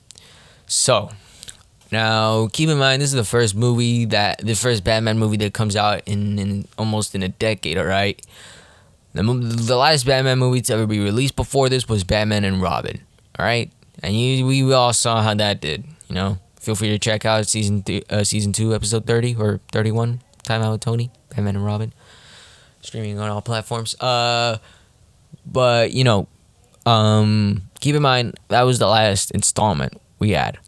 So, 0.66 1.12
now, 1.92 2.48
keep 2.48 2.70
in 2.70 2.78
mind, 2.78 3.02
this 3.02 3.10
is 3.10 3.16
the 3.16 3.26
first 3.26 3.54
movie 3.54 4.06
that 4.06 4.40
the 4.40 4.54
first 4.54 4.86
Batman 4.86 5.20
movie 5.20 5.36
that 5.38 5.54
comes 5.54 5.76
out 5.76 6.02
in, 6.06 6.40
in 6.40 6.68
almost 6.78 7.14
in 7.14 7.22
a 7.22 7.28
decade. 7.28 7.78
All 7.78 7.86
right, 7.86 8.20
the 9.14 9.24
the 9.24 9.76
last 9.76 10.06
Batman 10.06 10.40
movie 10.40 10.62
to 10.62 10.74
ever 10.74 10.88
be 10.88 11.00
released 11.00 11.36
before 11.36 11.68
this 11.68 11.90
was 11.90 12.06
Batman 12.06 12.46
and 12.46 12.62
Robin. 12.62 13.02
All 13.38 13.46
right, 13.46 13.70
and 14.02 14.16
you 14.16 14.46
we 14.46 14.72
all 14.72 14.94
saw 14.94 15.22
how 15.22 15.34
that 15.34 15.60
did. 15.60 15.84
You 16.08 16.16
know, 16.16 16.38
feel 16.62 16.76
free 16.76 16.90
to 16.90 17.00
check 17.00 17.26
out 17.26 17.46
season 17.48 17.84
th- 17.84 18.06
uh, 18.10 18.24
season 18.24 18.54
two, 18.54 18.74
episode 18.74 19.06
thirty 19.06 19.36
or 19.36 19.60
thirty 19.74 19.92
one. 19.92 20.22
Time 20.44 20.62
out 20.62 20.72
with 20.72 20.82
Tony, 20.82 21.12
Batman 21.30 21.58
and 21.58 21.66
Robin, 21.66 21.94
streaming 22.82 23.20
on 23.20 23.30
all 23.30 23.42
platforms. 23.42 24.00
Uh, 24.00 24.58
but 25.46 25.92
you 25.92 26.04
know, 26.04 26.28
um, 26.86 27.64
keep 27.80 27.96
in 27.96 28.02
mind 28.02 28.40
that 28.50 28.64
was 28.64 28.80
the 28.80 28.88
last 28.88 29.32
installment 29.32 30.00
we 30.20 30.32
had 30.32 30.60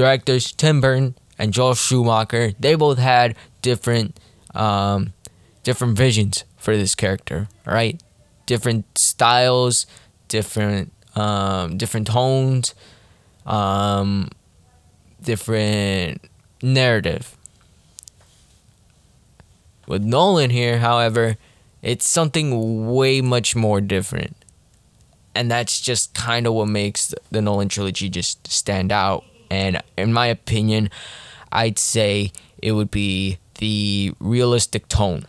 directors 0.00 0.52
Tim 0.52 0.80
Burton 0.80 1.14
and 1.38 1.52
Joel 1.52 1.74
Schumacher, 1.74 2.52
they 2.58 2.74
both 2.74 2.98
had 2.98 3.36
different 3.62 4.18
um, 4.54 5.12
different 5.62 5.96
visions 5.96 6.44
for 6.56 6.76
this 6.76 6.94
character. 6.94 7.48
Right, 7.66 8.02
different 8.46 8.86
styles, 8.96 9.86
different 10.28 10.92
um, 11.14 11.76
different 11.76 12.06
tones, 12.06 12.74
um, 13.44 14.30
different 15.22 16.22
narrative. 16.62 17.36
With 19.90 20.04
Nolan 20.04 20.50
here, 20.50 20.78
however, 20.78 21.36
it's 21.82 22.08
something 22.08 22.86
way 22.92 23.20
much 23.20 23.56
more 23.56 23.80
different. 23.80 24.36
And 25.34 25.50
that's 25.50 25.80
just 25.80 26.14
kind 26.14 26.46
of 26.46 26.52
what 26.52 26.68
makes 26.68 27.12
the 27.32 27.42
Nolan 27.42 27.68
trilogy 27.68 28.08
just 28.08 28.46
stand 28.46 28.92
out 28.92 29.24
and 29.50 29.82
in 29.98 30.12
my 30.12 30.26
opinion, 30.26 30.90
I'd 31.50 31.76
say 31.76 32.30
it 32.62 32.70
would 32.70 32.92
be 32.92 33.38
the 33.58 34.14
realistic 34.20 34.86
tone. 34.86 35.24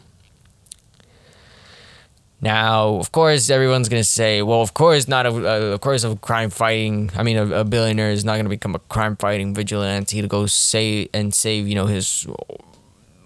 Now, 2.40 2.98
of 2.98 3.12
course, 3.12 3.50
everyone's 3.50 3.90
gonna 3.90 4.04
say, 4.04 4.44
"Well, 4.44 4.62
of 4.62 4.76
course 4.76 5.08
not. 5.08 5.26
A, 5.26 5.30
uh, 5.30 5.74
of 5.74 5.82
course, 5.82 6.04
a 6.04 6.16
crime 6.18 6.52
fighting. 6.52 7.10
I 7.16 7.24
mean, 7.24 7.38
a, 7.38 7.62
a 7.62 7.64
billionaire 7.64 8.12
is 8.12 8.24
not 8.24 8.38
gonna 8.38 8.50
become 8.50 8.76
a 8.76 8.80
crime 8.80 9.16
fighting 9.16 9.56
vigilante 9.56 10.22
to 10.22 10.28
go 10.28 10.46
save 10.46 11.10
and 11.16 11.34
save, 11.34 11.68
you 11.68 11.74
know, 11.74 11.88
his 11.88 12.28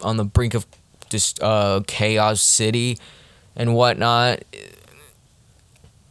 on 0.01 0.15
the 0.15 0.25
brink 0.25 0.53
of 0.53 0.65
this 1.09 1.33
uh, 1.41 1.81
chaos 1.87 2.41
city 2.41 2.97
and 3.55 3.75
whatnot." 3.75 4.43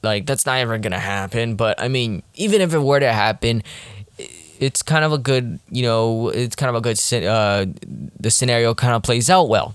Like 0.02 0.26
that's 0.26 0.44
not 0.44 0.58
ever 0.58 0.76
gonna 0.78 0.98
happen. 0.98 1.56
But 1.56 1.80
I 1.80 1.88
mean, 1.88 2.22
even 2.34 2.60
if 2.60 2.74
it 2.74 2.78
were 2.78 3.00
to 3.00 3.12
happen, 3.12 3.62
it's 4.58 4.82
kind 4.82 5.04
of 5.04 5.12
a 5.12 5.18
good, 5.18 5.58
you 5.70 5.82
know, 5.82 6.28
it's 6.28 6.56
kind 6.56 6.70
of 6.70 6.76
a 6.76 6.80
good, 6.80 6.98
uh, 7.24 7.66
the 8.20 8.30
scenario 8.30 8.74
kind 8.74 8.94
of 8.94 9.02
plays 9.02 9.28
out 9.28 9.48
well. 9.48 9.74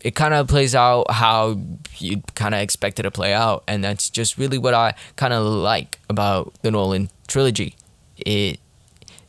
It 0.00 0.14
kind 0.14 0.34
of 0.34 0.48
plays 0.48 0.74
out 0.74 1.10
how 1.10 1.58
you 1.96 2.22
kind 2.34 2.54
of 2.54 2.60
expect 2.60 3.00
it 3.00 3.04
to 3.04 3.10
play 3.10 3.32
out, 3.32 3.64
and 3.66 3.82
that's 3.82 4.10
just 4.10 4.36
really 4.36 4.58
what 4.58 4.74
I 4.74 4.94
kind 5.16 5.32
of 5.32 5.44
like 5.44 5.98
about 6.10 6.52
the 6.60 6.70
Nolan 6.70 7.08
trilogy. 7.26 7.74
It, 8.18 8.60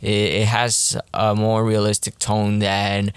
it 0.02 0.10
it 0.12 0.48
has 0.48 0.98
a 1.14 1.34
more 1.34 1.64
realistic 1.64 2.20
tone 2.20 2.60
than 2.60 3.14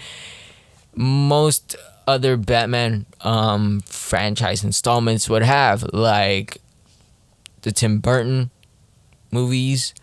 most 0.95 1.75
other 2.09 2.37
Batman 2.37 3.05
um, 3.21 3.81
franchise 3.85 4.63
installments 4.63 5.29
would 5.29 5.43
have, 5.43 5.83
like 5.93 6.57
the 7.61 7.71
Tim 7.71 7.99
Burton 7.99 8.51
movies 9.31 9.93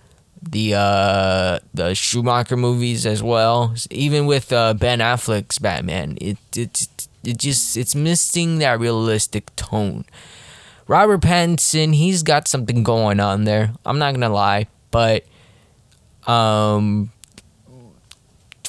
the 0.51 0.75
uh, 0.75 1.59
the 1.75 1.95
Schumacher 1.95 2.57
movies 2.57 3.07
as 3.07 3.23
well. 3.23 3.75
Even 3.91 4.27
with 4.27 4.53
uh, 4.53 4.75
Ben 4.75 5.01
Affleck's 5.01 5.59
Batman, 5.59 6.17
it 6.21 6.39
it 6.57 6.89
it 7.25 7.39
just 7.39 7.77
it's 7.77 7.95
missing 7.95 8.59
that 8.59 8.79
realistic 8.81 9.55
tone. 9.57 10.05
Robert 10.87 11.21
Pattinson, 11.21 11.95
he's 11.95 12.23
got 12.23 12.47
something 12.47 12.83
going 12.83 13.19
on 13.19 13.45
there. 13.45 13.73
I'm 13.85 13.99
not 13.99 14.15
gonna 14.15 14.29
lie, 14.29 14.69
but 14.91 15.25
um, 16.27 17.11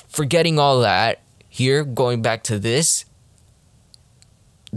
forgetting 0.10 0.58
all 0.58 0.82
that 0.82 1.22
here, 1.48 1.84
going 1.84 2.22
back 2.22 2.44
to 2.44 2.60
this, 2.60 3.06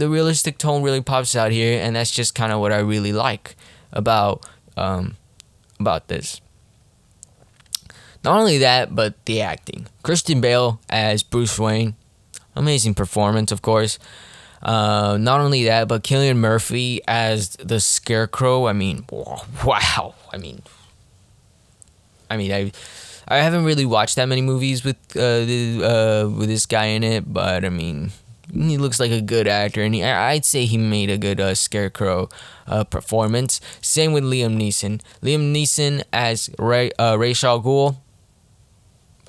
the 0.01 0.09
realistic 0.09 0.57
tone 0.57 0.81
really 0.81 0.99
pops 0.99 1.35
out 1.35 1.51
here, 1.51 1.79
and 1.79 1.95
that's 1.95 2.09
just 2.09 2.33
kind 2.33 2.51
of 2.51 2.59
what 2.59 2.71
I 2.71 2.79
really 2.79 3.13
like 3.13 3.55
about 3.93 4.43
um 4.75 5.15
about 5.79 6.07
this. 6.07 6.41
Not 8.23 8.39
only 8.39 8.57
that, 8.57 8.95
but 8.95 9.13
the 9.25 9.41
acting. 9.41 9.85
Christian 10.01 10.41
Bale 10.41 10.81
as 10.89 11.21
Bruce 11.21 11.59
Wayne, 11.59 11.93
amazing 12.55 12.95
performance, 12.95 13.51
of 13.51 13.61
course. 13.61 13.99
Uh, 14.63 15.17
not 15.19 15.39
only 15.39 15.65
that, 15.65 15.87
but 15.87 16.03
Cillian 16.03 16.37
Murphy 16.37 17.01
as 17.07 17.51
the 17.57 17.79
Scarecrow. 17.79 18.65
I 18.65 18.73
mean, 18.73 19.05
wow. 19.11 20.15
I 20.33 20.37
mean, 20.37 20.63
I 22.27 22.37
mean, 22.37 22.51
I, 22.51 22.71
I 23.27 23.37
haven't 23.37 23.65
really 23.65 23.85
watched 23.85 24.15
that 24.15 24.25
many 24.25 24.41
movies 24.41 24.83
with 24.83 24.97
uh, 25.15 25.21
uh 25.21 26.27
with 26.27 26.49
this 26.49 26.65
guy 26.65 26.85
in 26.85 27.03
it, 27.03 27.31
but 27.31 27.65
I 27.65 27.69
mean, 27.69 28.11
he 28.53 28.77
looks 28.77 28.99
like 28.99 29.11
a 29.11 29.21
good 29.21 29.47
actor, 29.47 29.81
and 29.81 29.93
he, 29.95 30.03
I'd 30.03 30.45
say 30.45 30.65
he 30.65 30.77
made 30.77 31.09
a 31.09 31.17
good 31.17 31.39
uh, 31.39 31.55
Scarecrow 31.55 32.29
uh, 32.67 32.83
performance. 32.83 33.61
Same 33.81 34.13
with 34.13 34.23
Liam 34.23 34.57
Neeson. 34.57 35.01
Liam 35.21 35.53
Neeson 35.53 36.03
as 36.11 36.49
Ray 36.57 36.91
uh, 36.99 37.13
al 37.13 37.61
Ghul 37.61 37.97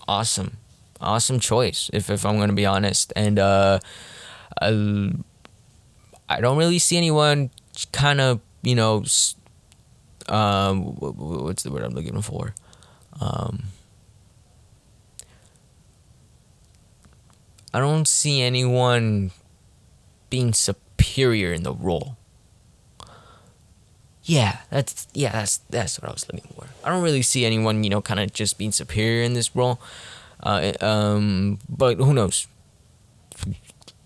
awesome, 0.09 0.59
awesome 1.00 1.41
choice. 1.41 1.91
If 1.93 2.11
if 2.11 2.26
I'm 2.26 2.38
gonna 2.38 2.52
be 2.52 2.67
honest, 2.67 3.12
and 3.17 3.38
uh, 3.38 3.79
uh 4.61 5.09
I 6.29 6.41
don't 6.41 6.57
really 6.57 6.79
see 6.79 6.97
anyone 6.97 7.50
kind 7.93 8.21
of 8.21 8.41
you 8.62 8.75
know, 8.75 9.05
um, 10.29 10.83
what's 10.97 11.62
the 11.62 11.71
word 11.71 11.83
I'm 11.83 11.95
looking 11.95 12.21
for? 12.23 12.55
Um, 13.21 13.64
I 17.75 17.81
don't 17.81 18.07
see 18.07 18.43
anyone 18.43 19.33
being 20.31 20.52
superior 20.52 21.52
in 21.52 21.62
the 21.62 21.73
role. 21.73 22.17
Yeah, 24.25 24.59
that's 24.71 25.09
yeah, 25.14 25.33
that's 25.33 25.59
that's 25.69 26.00
what 26.00 26.09
I 26.09 26.12
was 26.12 26.26
looking 26.33 26.49
for. 26.55 26.67
I 26.85 26.91
don't 26.91 27.02
really 27.02 27.23
see 27.23 27.45
anyone, 27.45 27.83
you 27.83 27.91
know, 27.91 28.00
kind 28.00 28.21
of 28.21 28.33
just 28.33 28.57
being 28.57 28.71
superior 28.71 29.23
in 29.23 29.33
this 29.35 29.55
role. 29.57 29.81
Uh, 30.43 30.73
um, 30.81 31.59
but 31.69 31.99
who 31.99 32.14
knows? 32.14 32.47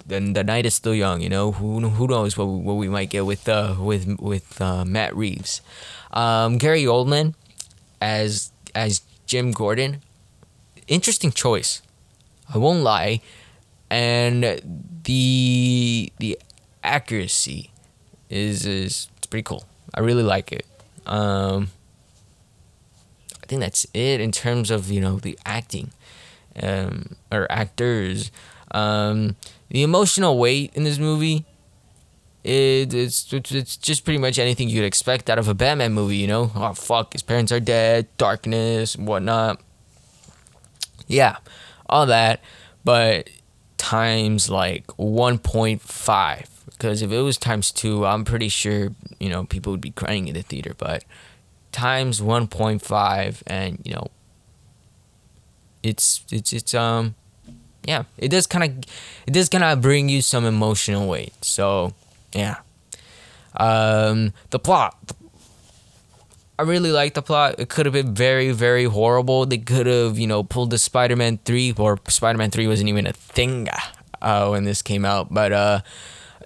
Then 0.07 0.33
the 0.33 0.45
night 0.45 0.65
is 0.65 0.75
still 0.75 0.95
young, 0.95 1.21
you 1.21 1.29
know. 1.29 1.53
Who 1.53 1.81
who 1.81 2.07
knows 2.07 2.39
what 2.39 2.47
what 2.47 2.75
we 2.75 2.89
might 2.89 3.11
get 3.11 3.27
with 3.27 3.49
uh 3.49 3.77
with 3.79 4.19
with 4.21 4.61
uh, 4.61 4.85
Matt 4.85 5.15
Reeves, 5.15 5.61
um, 6.13 6.59
Gary 6.59 6.85
Oldman, 6.85 7.35
as 8.01 8.53
as 8.75 9.03
Jim 9.27 9.51
Gordon. 9.53 10.03
Interesting 10.87 11.33
choice. 11.33 11.83
I 12.55 12.59
won't 12.59 12.85
lie, 12.85 13.21
and 13.91 14.61
the 15.05 16.13
the 16.19 16.39
accuracy 16.83 17.71
is 18.31 18.67
is 18.67 19.09
it's 19.17 19.27
pretty 19.27 19.43
cool. 19.43 19.65
I 19.95 20.01
really 20.01 20.23
like 20.23 20.53
it. 20.53 20.67
Um, 21.07 21.69
I 23.43 23.47
think 23.47 23.61
that's 23.61 23.87
it 23.95 24.21
in 24.21 24.33
terms 24.33 24.71
of 24.71 24.91
you 24.91 25.01
know 25.01 25.19
the 25.19 25.39
acting, 25.45 25.93
um, 26.63 27.17
or 27.31 27.47
actors. 27.51 28.31
Um, 28.73 29.37
the 29.69 29.83
emotional 29.83 30.39
weight 30.39 30.73
in 30.75 30.85
this 30.85 30.99
movie, 30.99 31.45
it, 32.43 32.93
it's 32.93 33.33
it's 33.33 33.77
just 33.77 34.05
pretty 34.05 34.19
much 34.19 34.39
anything 34.39 34.69
you'd 34.69 34.85
expect 34.85 35.31
out 35.31 35.39
of 35.39 35.49
a 35.49 35.55
Batman 35.55 35.93
movie. 35.93 36.17
You 36.17 36.27
know, 36.27 36.51
oh 36.55 36.75
fuck, 36.75 37.13
his 37.13 37.23
parents 37.23 37.53
are 37.53 37.61
dead, 37.61 38.09
darkness, 38.19 38.97
whatnot. 38.97 39.61
Yeah, 41.07 41.37
all 41.89 42.07
that, 42.07 42.41
but 42.85 43.31
times 43.87 44.51
like 44.51 44.85
one 44.99 45.39
point 45.39 45.81
five. 45.81 46.51
Because 46.67 47.03
if 47.03 47.13
it 47.13 47.21
was 47.21 47.39
times 47.39 47.71
two, 47.71 48.05
I'm 48.05 48.25
pretty 48.25 48.49
sure 48.49 48.91
you 49.21 49.29
know 49.29 49.45
people 49.45 49.73
would 49.73 49.81
be 49.81 49.93
crying 49.93 50.27
in 50.27 50.35
the 50.35 50.43
theater. 50.43 50.75
But 50.77 51.05
times 51.77 52.23
1.5 52.23 53.43
and 53.47 53.79
you 53.85 53.93
know 53.93 54.09
it's 55.83 56.25
it's 56.33 56.55
it's 56.55 56.73
um 56.73 57.15
yeah 57.85 58.05
it 58.17 58.29
does 58.31 58.47
kind 58.47 58.65
of 58.65 58.71
it 59.27 59.33
does 59.35 59.51
kind 59.51 59.63
of 59.63 59.83
bring 59.83 60.09
you 60.09 60.23
some 60.23 60.47
emotional 60.47 61.07
weight 61.07 61.35
so 61.45 61.93
yeah 62.33 62.57
um 63.59 64.33
the 64.51 64.59
plot 64.59 64.97
I 66.59 66.63
really 66.63 66.91
like 66.91 67.15
the 67.15 67.23
plot. 67.23 67.57
It 67.59 67.69
could 67.69 67.85
have 67.85 67.93
been 67.93 68.15
very, 68.15 68.51
very 68.51 68.85
horrible. 68.85 69.45
They 69.45 69.59
could 69.59 69.87
have, 69.87 70.19
you 70.19 70.27
know, 70.27 70.43
pulled 70.43 70.71
the 70.71 70.79
Spider-Man 70.79 71.41
three, 71.45 71.75
or 71.77 71.99
Spider-Man 72.09 72.51
three 72.51 72.67
wasn't 72.67 72.89
even 72.89 73.07
a 73.07 73.13
thing 73.13 73.69
uh, 74.23 74.49
when 74.49 74.65
this 74.65 74.81
came 74.81 75.05
out. 75.05 75.33
But 75.33 75.53
uh, 75.53 75.81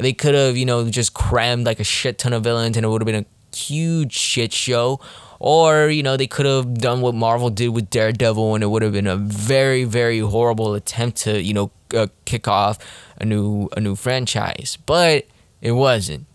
they 0.00 0.12
could 0.12 0.34
have, 0.34 0.56
you 0.56 0.66
know, 0.66 0.88
just 0.90 1.14
crammed 1.14 1.64
like 1.64 1.78
a 1.78 1.84
shit 1.84 2.18
ton 2.18 2.32
of 2.32 2.42
villains, 2.42 2.76
and 2.76 2.84
it 2.84 2.88
would 2.88 3.02
have 3.02 3.06
been 3.06 3.24
a 3.24 3.56
huge 3.56 4.12
shit 4.12 4.52
show. 4.52 5.00
Or, 5.38 5.88
you 5.88 6.02
know, 6.02 6.16
they 6.16 6.26
could 6.26 6.44
have 6.44 6.74
done 6.74 7.00
what 7.00 7.14
Marvel 7.14 7.48
did 7.48 7.68
with 7.68 7.88
Daredevil 7.88 8.54
and 8.54 8.62
it 8.62 8.66
would 8.66 8.82
have 8.82 8.92
been 8.92 9.06
a 9.06 9.16
very, 9.16 9.84
very 9.84 10.18
horrible 10.18 10.74
attempt 10.74 11.16
to, 11.22 11.40
you 11.40 11.54
know, 11.54 11.70
uh, 11.94 12.08
kick 12.26 12.46
off 12.46 12.78
a 13.16 13.24
new 13.24 13.70
a 13.74 13.80
new 13.80 13.96
franchise. 13.96 14.76
But 14.84 15.26
it 15.62 15.72
wasn't. 15.72 16.26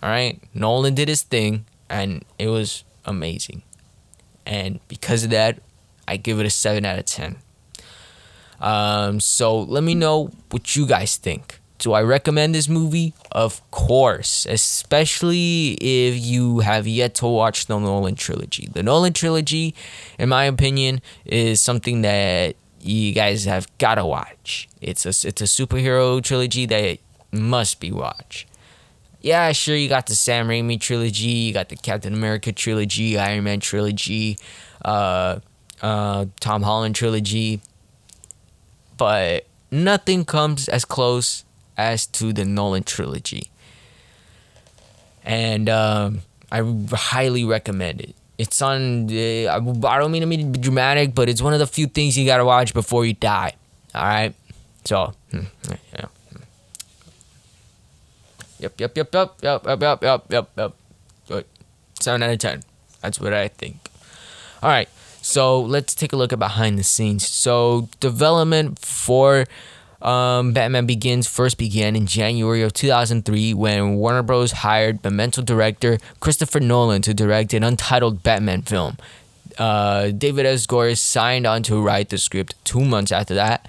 All 0.00 0.10
right? 0.10 0.40
Nolan 0.54 0.94
did 0.94 1.08
his 1.08 1.22
thing 1.22 1.66
and 1.90 2.24
it 2.38 2.46
was 2.46 2.84
amazing. 3.04 3.62
And 4.46 4.80
because 4.88 5.24
of 5.24 5.30
that, 5.30 5.60
I 6.06 6.16
give 6.16 6.40
it 6.40 6.46
a 6.46 6.50
7 6.50 6.84
out 6.84 6.98
of 6.98 7.04
10. 7.04 7.36
Um, 8.60 9.20
so 9.20 9.58
let 9.60 9.82
me 9.82 9.94
know 9.94 10.30
what 10.50 10.76
you 10.76 10.86
guys 10.86 11.16
think. 11.16 11.60
Do 11.78 11.92
I 11.94 12.02
recommend 12.02 12.54
this 12.54 12.68
movie? 12.68 13.12
Of 13.32 13.68
course, 13.72 14.46
especially 14.48 15.72
if 15.80 16.16
you 16.16 16.60
have 16.60 16.86
yet 16.86 17.16
to 17.16 17.26
watch 17.26 17.66
the 17.66 17.76
Nolan 17.76 18.14
trilogy. 18.14 18.68
The 18.72 18.84
Nolan 18.84 19.12
trilogy, 19.12 19.74
in 20.16 20.28
my 20.28 20.44
opinion, 20.44 21.02
is 21.24 21.60
something 21.60 22.02
that 22.02 22.54
you 22.80 23.12
guys 23.12 23.46
have 23.46 23.66
gotta 23.78 24.06
watch. 24.06 24.68
It's 24.80 25.04
a 25.04 25.08
it's 25.08 25.40
a 25.40 25.44
superhero 25.44 26.22
trilogy 26.22 26.66
that 26.66 26.98
must 27.32 27.80
be 27.80 27.90
watched. 27.90 28.46
Yeah, 29.22 29.52
sure, 29.52 29.76
you 29.76 29.88
got 29.88 30.08
the 30.08 30.16
Sam 30.16 30.48
Raimi 30.48 30.80
trilogy, 30.80 31.28
you 31.28 31.52
got 31.52 31.68
the 31.68 31.76
Captain 31.76 32.12
America 32.12 32.50
trilogy, 32.52 33.16
Iron 33.16 33.44
Man 33.44 33.60
trilogy, 33.60 34.36
uh, 34.84 35.38
uh, 35.80 36.26
Tom 36.40 36.62
Holland 36.62 36.96
trilogy, 36.96 37.60
but 38.96 39.46
nothing 39.70 40.24
comes 40.24 40.68
as 40.68 40.84
close 40.84 41.44
as 41.76 42.04
to 42.06 42.32
the 42.32 42.44
Nolan 42.44 42.82
trilogy. 42.82 43.50
And 45.24 45.68
um, 45.68 46.22
I 46.50 46.62
highly 46.92 47.44
recommend 47.44 48.00
it. 48.00 48.16
It's 48.38 48.60
on. 48.60 49.08
Uh, 49.08 49.86
I 49.86 49.98
don't 50.00 50.10
mean 50.10 50.22
to 50.22 50.26
be 50.26 50.58
dramatic, 50.58 51.14
but 51.14 51.28
it's 51.28 51.40
one 51.40 51.52
of 51.52 51.60
the 51.60 51.66
few 51.66 51.86
things 51.86 52.18
you 52.18 52.26
gotta 52.26 52.44
watch 52.44 52.74
before 52.74 53.04
you 53.04 53.14
die. 53.14 53.52
All 53.94 54.02
right. 54.02 54.34
So, 54.84 55.14
hmm, 55.30 55.42
yeah. 55.94 56.06
Yep, 58.62 58.80
yep, 58.80 58.96
yep, 58.96 59.12
yep, 59.12 59.34
yep, 59.42 59.64
yep, 59.66 59.82
yep, 59.82 60.02
yep, 60.02 60.24
yep, 60.30 60.50
yep. 60.56 60.72
Good. 61.26 61.44
Seven 61.98 62.22
out 62.22 62.30
of 62.30 62.38
ten. 62.38 62.62
That's 63.00 63.20
what 63.20 63.32
I 63.32 63.48
think. 63.48 63.76
All 64.62 64.70
right. 64.70 64.88
So 65.20 65.60
let's 65.60 65.94
take 65.94 66.12
a 66.12 66.16
look 66.16 66.32
at 66.32 66.38
behind 66.38 66.78
the 66.78 66.82
scenes. 66.82 67.26
So 67.26 67.88
development 68.00 68.78
for 68.78 69.46
um, 70.00 70.52
Batman 70.52 70.86
Begins 70.86 71.28
first 71.28 71.58
began 71.58 71.94
in 71.94 72.06
January 72.06 72.62
of 72.62 72.72
2003 72.72 73.54
when 73.54 73.96
Warner 73.96 74.22
Bros. 74.22 74.52
hired 74.52 75.02
Memento 75.02 75.42
director 75.42 75.98
Christopher 76.20 76.60
Nolan 76.60 77.02
to 77.02 77.14
direct 77.14 77.54
an 77.54 77.62
untitled 77.62 78.22
Batman 78.22 78.62
film. 78.62 78.96
Uh, 79.58 80.10
David 80.10 80.46
S. 80.46 80.66
Goyer 80.66 80.96
signed 80.96 81.46
on 81.46 81.62
to 81.64 81.80
write 81.80 82.08
the 82.08 82.18
script 82.18 82.54
two 82.64 82.84
months 82.84 83.12
after 83.12 83.34
that. 83.34 83.68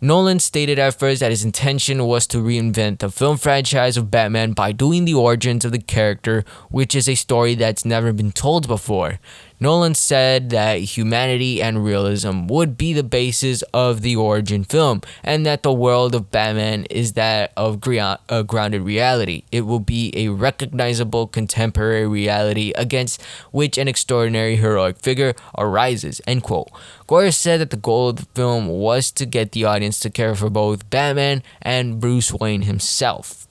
Nolan 0.00 0.38
stated 0.38 0.78
at 0.78 0.96
first 0.96 1.18
that 1.20 1.32
his 1.32 1.44
intention 1.44 2.06
was 2.06 2.26
to 2.28 2.38
reinvent 2.38 2.98
the 2.98 3.10
film 3.10 3.36
franchise 3.36 3.96
of 3.96 4.12
Batman 4.12 4.52
by 4.52 4.70
doing 4.70 5.04
the 5.04 5.14
origins 5.14 5.64
of 5.64 5.72
the 5.72 5.80
character, 5.80 6.44
which 6.70 6.94
is 6.94 7.08
a 7.08 7.16
story 7.16 7.56
that's 7.56 7.84
never 7.84 8.12
been 8.12 8.30
told 8.30 8.68
before. 8.68 9.18
Nolan 9.60 9.94
said 9.94 10.50
that 10.50 10.76
humanity 10.76 11.60
and 11.60 11.84
realism 11.84 12.46
would 12.46 12.78
be 12.78 12.92
the 12.92 13.02
basis 13.02 13.62
of 13.74 14.02
the 14.02 14.14
origin 14.14 14.62
film, 14.62 15.02
and 15.24 15.44
that 15.44 15.64
the 15.64 15.72
world 15.72 16.14
of 16.14 16.30
Batman 16.30 16.84
is 16.90 17.14
that 17.14 17.52
of 17.56 17.80
a 17.86 18.18
uh, 18.28 18.42
grounded 18.42 18.82
reality. 18.82 19.42
It 19.50 19.62
will 19.62 19.80
be 19.80 20.12
a 20.14 20.28
recognizable 20.28 21.26
contemporary 21.26 22.06
reality 22.06 22.72
against 22.76 23.20
which 23.50 23.78
an 23.78 23.88
extraordinary 23.88 24.56
heroic 24.56 24.98
figure 24.98 25.34
arises. 25.56 26.20
End 26.26 26.44
quote. 26.44 26.70
Goyer 27.08 27.34
said 27.34 27.60
that 27.60 27.70
the 27.70 27.76
goal 27.76 28.10
of 28.10 28.16
the 28.16 28.26
film 28.34 28.68
was 28.68 29.10
to 29.12 29.26
get 29.26 29.52
the 29.52 29.64
audience 29.64 29.98
to 30.00 30.10
care 30.10 30.34
for 30.34 30.50
both 30.50 30.88
Batman 30.90 31.42
and 31.60 32.00
Bruce 32.00 32.32
Wayne 32.32 32.62
himself. 32.62 33.48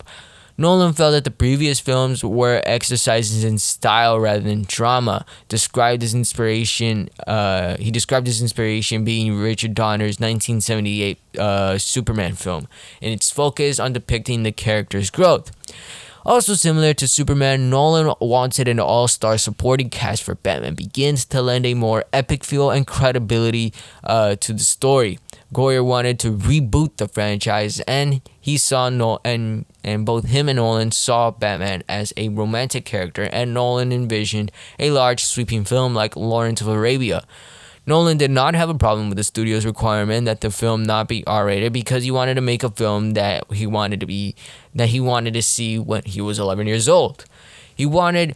Nolan 0.57 0.93
felt 0.93 1.11
that 1.11 1.23
the 1.23 1.31
previous 1.31 1.79
films 1.79 2.23
were 2.23 2.61
exercises 2.65 3.43
in 3.43 3.59
style 3.59 4.19
rather 4.19 4.41
than 4.41 4.63
drama. 4.67 5.25
Described 5.47 6.01
his 6.01 6.15
inspiration, 6.15 7.09
uh, 7.27 7.77
he 7.77 7.91
described 7.91 8.25
his 8.25 8.41
inspiration 8.41 9.05
being 9.05 9.35
Richard 9.35 9.75
Donner's 9.75 10.19
1978 10.19 11.19
uh, 11.37 11.77
Superman 11.77 12.33
film, 12.33 12.67
and 13.01 13.13
its 13.13 13.29
focus 13.29 13.79
on 13.79 13.93
depicting 13.93 14.41
the 14.41 14.51
character's 14.51 15.11
growth. 15.11 15.51
Also 16.25 16.55
similar 16.55 16.93
to 16.93 17.07
Superman, 17.07 17.69
Nolan 17.69 18.13
wanted 18.19 18.67
an 18.67 18.81
all-star 18.81 19.37
supporting 19.37 19.89
cast 19.89 20.23
for 20.23 20.35
Batman 20.35 20.75
Begins 20.75 21.23
to 21.25 21.41
lend 21.41 21.65
a 21.65 21.73
more 21.73 22.03
epic 22.11 22.43
feel 22.43 22.69
and 22.69 22.85
credibility 22.85 23.73
uh, 24.03 24.35
to 24.37 24.51
the 24.51 24.59
story. 24.63 25.19
Goyer 25.53 25.85
wanted 25.85 26.19
to 26.19 26.33
reboot 26.33 26.97
the 26.97 27.07
franchise, 27.07 27.79
and 27.81 28.21
he 28.47 28.57
saw 28.57 28.87
no 28.87 29.19
and 29.25 29.65
and 29.83 30.05
both 30.05 30.23
him 30.23 30.47
and 30.47 30.55
Nolan 30.55 30.93
saw 30.93 31.31
Batman 31.31 31.83
as 31.89 32.13
a 32.15 32.29
romantic 32.29 32.85
character, 32.85 33.23
and 33.23 33.53
Nolan 33.53 33.91
envisioned 33.91 34.53
a 34.79 34.91
large 34.91 35.21
sweeping 35.21 35.65
film 35.65 35.93
like 35.93 36.15
Lawrence 36.15 36.61
of 36.61 36.69
Arabia. 36.69 37.25
Nolan 37.85 38.17
did 38.17 38.31
not 38.31 38.55
have 38.55 38.69
a 38.69 38.73
problem 38.73 39.09
with 39.09 39.17
the 39.17 39.25
studio's 39.25 39.65
requirement 39.65 40.27
that 40.27 40.39
the 40.39 40.49
film 40.49 40.83
not 40.83 41.09
be 41.09 41.27
R-rated 41.27 41.73
because 41.73 42.05
he 42.05 42.11
wanted 42.11 42.35
to 42.35 42.41
make 42.41 42.63
a 42.63 42.69
film 42.69 43.15
that 43.15 43.51
he 43.51 43.67
wanted 43.67 43.99
to 43.99 44.05
be 44.05 44.33
that 44.73 44.87
he 44.89 45.01
wanted 45.01 45.33
to 45.33 45.41
see 45.41 45.77
when 45.77 46.03
he 46.05 46.21
was 46.21 46.39
11 46.39 46.67
years 46.67 46.87
old. 46.87 47.25
He 47.75 47.85
wanted 47.85 48.33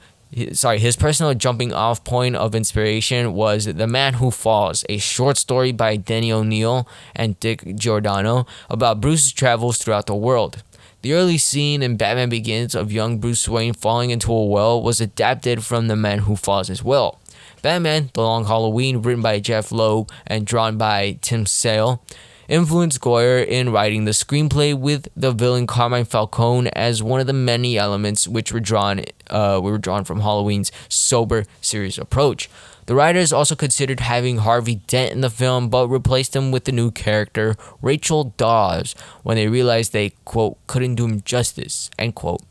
sorry, 0.53 0.79
his 0.79 0.95
personal 0.95 1.33
jumping 1.33 1.73
off 1.73 2.03
point 2.03 2.35
of 2.35 2.55
inspiration 2.55 3.33
was 3.33 3.65
The 3.65 3.87
Man 3.87 4.15
Who 4.15 4.31
Falls, 4.31 4.85
a 4.89 4.97
short 4.97 5.37
story 5.37 5.71
by 5.71 5.95
Denny 5.95 6.31
O'Neil 6.31 6.87
and 7.15 7.39
Dick 7.39 7.75
Giordano 7.75 8.45
about 8.69 9.01
Bruce's 9.01 9.31
travels 9.31 9.77
throughout 9.77 10.05
the 10.05 10.15
world. 10.15 10.63
The 11.01 11.13
early 11.13 11.37
scene 11.37 11.81
in 11.81 11.97
Batman 11.97 12.29
Begins 12.29 12.75
of 12.75 12.91
young 12.91 13.17
Bruce 13.17 13.49
Wayne 13.49 13.73
falling 13.73 14.11
into 14.11 14.31
a 14.31 14.45
well 14.45 14.81
was 14.81 15.01
adapted 15.01 15.65
from 15.65 15.87
The 15.87 15.95
Man 15.95 16.19
Who 16.19 16.35
Falls 16.35 16.69
as 16.69 16.83
well. 16.83 17.19
Batman, 17.61 18.11
The 18.13 18.21
Long 18.21 18.45
Halloween, 18.45 19.01
written 19.01 19.21
by 19.21 19.39
Jeph 19.39 19.71
Loeb 19.71 20.11
and 20.27 20.45
drawn 20.45 20.77
by 20.77 21.17
Tim 21.21 21.45
Sale, 21.45 22.03
influenced 22.51 22.99
Goyer 22.99 23.43
in 23.47 23.71
writing 23.71 24.03
the 24.03 24.11
screenplay 24.11 24.77
with 24.77 25.07
the 25.15 25.31
villain 25.31 25.65
Carmine 25.65 26.03
Falcone 26.03 26.69
as 26.73 27.01
one 27.01 27.21
of 27.21 27.25
the 27.25 27.33
many 27.33 27.77
elements 27.77 28.27
which 28.27 28.51
were 28.51 28.59
drawn 28.59 29.01
uh, 29.29 29.59
were 29.63 29.77
drawn 29.77 30.03
from 30.03 30.19
Halloween's 30.19 30.69
sober, 30.89 31.45
serious 31.61 31.97
approach. 31.97 32.49
The 32.87 32.95
writers 32.95 33.31
also 33.31 33.55
considered 33.55 34.01
having 34.01 34.39
Harvey 34.39 34.75
Dent 34.75 35.13
in 35.13 35.21
the 35.21 35.29
film, 35.29 35.69
but 35.69 35.87
replaced 35.87 36.35
him 36.35 36.51
with 36.51 36.65
the 36.65 36.73
new 36.73 36.91
character 36.91 37.55
Rachel 37.81 38.33
Dawes 38.35 38.95
when 39.23 39.37
they 39.37 39.47
realized 39.47 39.93
they 39.93 40.09
quote 40.25 40.57
couldn't 40.67 40.95
do 40.95 41.05
him 41.05 41.21
justice 41.21 41.89
end 41.97 42.15
quote. 42.15 42.41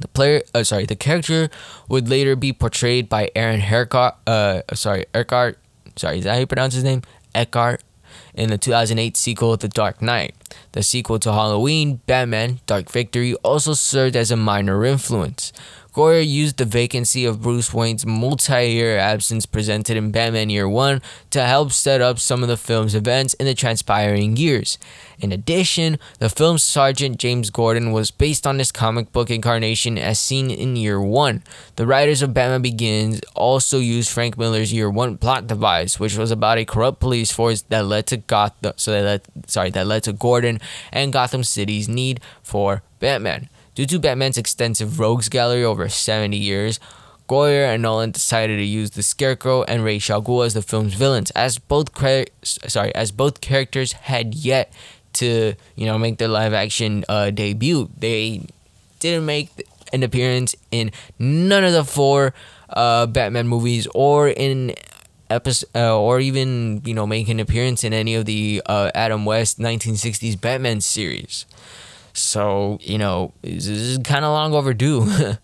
The 0.00 0.08
player, 0.08 0.42
uh, 0.54 0.64
sorry, 0.64 0.84
the 0.84 0.96
character 0.96 1.48
would 1.88 2.10
later 2.10 2.36
be 2.36 2.52
portrayed 2.52 3.08
by 3.08 3.30
Aaron 3.34 3.60
Eckhart. 3.62 4.16
Uh, 4.26 4.60
sorry, 4.74 5.06
Eckhart. 5.14 5.58
Sorry, 5.96 6.18
is 6.18 6.24
that 6.24 6.34
how 6.34 6.40
you 6.40 6.46
pronounce 6.46 6.74
his 6.74 6.84
name? 6.84 7.02
Eckhart 7.34 7.82
in 8.34 8.50
the 8.50 8.58
2008 8.58 9.16
sequel 9.16 9.56
The 9.56 9.68
Dark 9.68 10.00
Knight. 10.00 10.34
The 10.72 10.82
sequel 10.82 11.18
to 11.20 11.32
Halloween, 11.32 12.00
Batman 12.06 12.60
Dark 12.66 12.90
Victory, 12.90 13.34
also 13.36 13.74
served 13.74 14.16
as 14.16 14.30
a 14.30 14.36
minor 14.36 14.84
influence. 14.84 15.52
Goyer 15.92 16.26
used 16.26 16.56
the 16.56 16.64
vacancy 16.64 17.26
of 17.26 17.42
Bruce 17.42 17.74
Wayne's 17.74 18.06
multi 18.06 18.70
year 18.70 18.96
absence 18.96 19.44
presented 19.44 19.98
in 19.98 20.10
Batman 20.10 20.48
Year 20.48 20.66
One 20.66 21.02
to 21.28 21.42
help 21.42 21.70
set 21.70 22.00
up 22.00 22.18
some 22.18 22.42
of 22.42 22.48
the 22.48 22.56
film's 22.56 22.94
events 22.94 23.34
in 23.34 23.44
the 23.44 23.54
transpiring 23.54 24.38
years. 24.38 24.78
In 25.18 25.32
addition, 25.32 25.98
the 26.18 26.30
film's 26.30 26.62
Sergeant 26.62 27.18
James 27.18 27.50
Gordon 27.50 27.92
was 27.92 28.10
based 28.10 28.46
on 28.46 28.56
this 28.56 28.72
comic 28.72 29.12
book 29.12 29.30
incarnation 29.30 29.98
as 29.98 30.18
seen 30.18 30.50
in 30.50 30.76
Year 30.76 30.98
One. 30.98 31.42
The 31.76 31.86
writers 31.86 32.22
of 32.22 32.32
Batman 32.32 32.62
Begins 32.62 33.20
also 33.34 33.78
used 33.78 34.08
Frank 34.10 34.38
Miller's 34.38 34.72
Year 34.72 34.88
One 34.88 35.18
plot 35.18 35.46
device, 35.46 36.00
which 36.00 36.16
was 36.16 36.30
about 36.30 36.56
a 36.56 36.64
corrupt 36.64 37.00
police 37.00 37.30
force 37.30 37.62
that 37.68 37.84
led 37.84 38.06
to 38.06 38.16
Gotham, 38.26 38.72
so 38.76 38.92
that 38.92 39.04
led, 39.04 39.22
sorry, 39.46 39.70
that 39.70 39.86
led 39.86 40.04
to 40.04 40.12
Gordon 40.12 40.60
and 40.92 41.12
Gotham 41.12 41.44
City's 41.44 41.88
need 41.88 42.20
for 42.42 42.82
Batman. 43.00 43.48
Due 43.74 43.86
to 43.86 43.98
Batman's 43.98 44.36
extensive 44.36 44.98
rogues 45.00 45.28
gallery 45.28 45.64
over 45.64 45.88
70 45.88 46.36
years, 46.36 46.78
Goyer 47.28 47.72
and 47.72 47.82
Nolan 47.82 48.10
decided 48.10 48.56
to 48.56 48.64
use 48.64 48.90
the 48.90 49.02
Scarecrow 49.02 49.62
and 49.62 49.82
Ra's 49.82 50.10
al 50.10 50.42
as 50.42 50.54
the 50.54 50.60
film's 50.60 50.94
villains, 50.94 51.30
as 51.30 51.58
both 51.58 51.92
cre- 51.92 52.28
sorry, 52.42 52.94
as 52.94 53.10
both 53.10 53.40
characters 53.40 53.92
had 53.92 54.34
yet 54.34 54.72
to 55.14 55.54
you 55.76 55.86
know 55.86 55.98
make 55.98 56.18
their 56.18 56.28
live 56.28 56.52
action 56.52 57.04
uh, 57.08 57.30
debut. 57.30 57.88
They 57.96 58.42
didn't 59.00 59.24
make 59.24 59.66
an 59.92 60.02
appearance 60.02 60.54
in 60.70 60.90
none 61.18 61.64
of 61.64 61.72
the 61.72 61.84
four 61.84 62.34
uh, 62.68 63.06
Batman 63.06 63.48
movies 63.48 63.86
or 63.94 64.28
in 64.28 64.74
episode 65.30 65.68
uh, 65.74 65.98
or 65.98 66.20
even 66.20 66.82
you 66.84 66.94
know 66.94 67.06
make 67.06 67.28
an 67.28 67.40
appearance 67.40 67.84
in 67.84 67.92
any 67.92 68.14
of 68.14 68.24
the 68.24 68.62
uh, 68.66 68.90
Adam 68.94 69.24
West 69.24 69.58
1960s 69.58 70.40
Batman 70.40 70.80
series. 70.80 71.46
So, 72.14 72.78
you 72.82 72.98
know, 72.98 73.32
this 73.42 73.66
is 73.66 73.98
kind 73.98 74.24
of 74.24 74.32
long 74.32 74.52
overdue. 74.52 75.10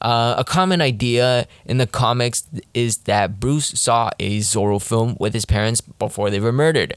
uh, 0.00 0.34
a 0.36 0.44
common 0.44 0.80
idea 0.80 1.46
in 1.64 1.78
the 1.78 1.86
comics 1.86 2.44
is 2.74 2.98
that 2.98 3.38
Bruce 3.38 3.68
saw 3.80 4.10
a 4.18 4.38
Zorro 4.40 4.82
film 4.82 5.16
with 5.20 5.32
his 5.34 5.44
parents 5.44 5.80
before 5.80 6.30
they 6.30 6.40
were 6.40 6.52
murdered. 6.52 6.96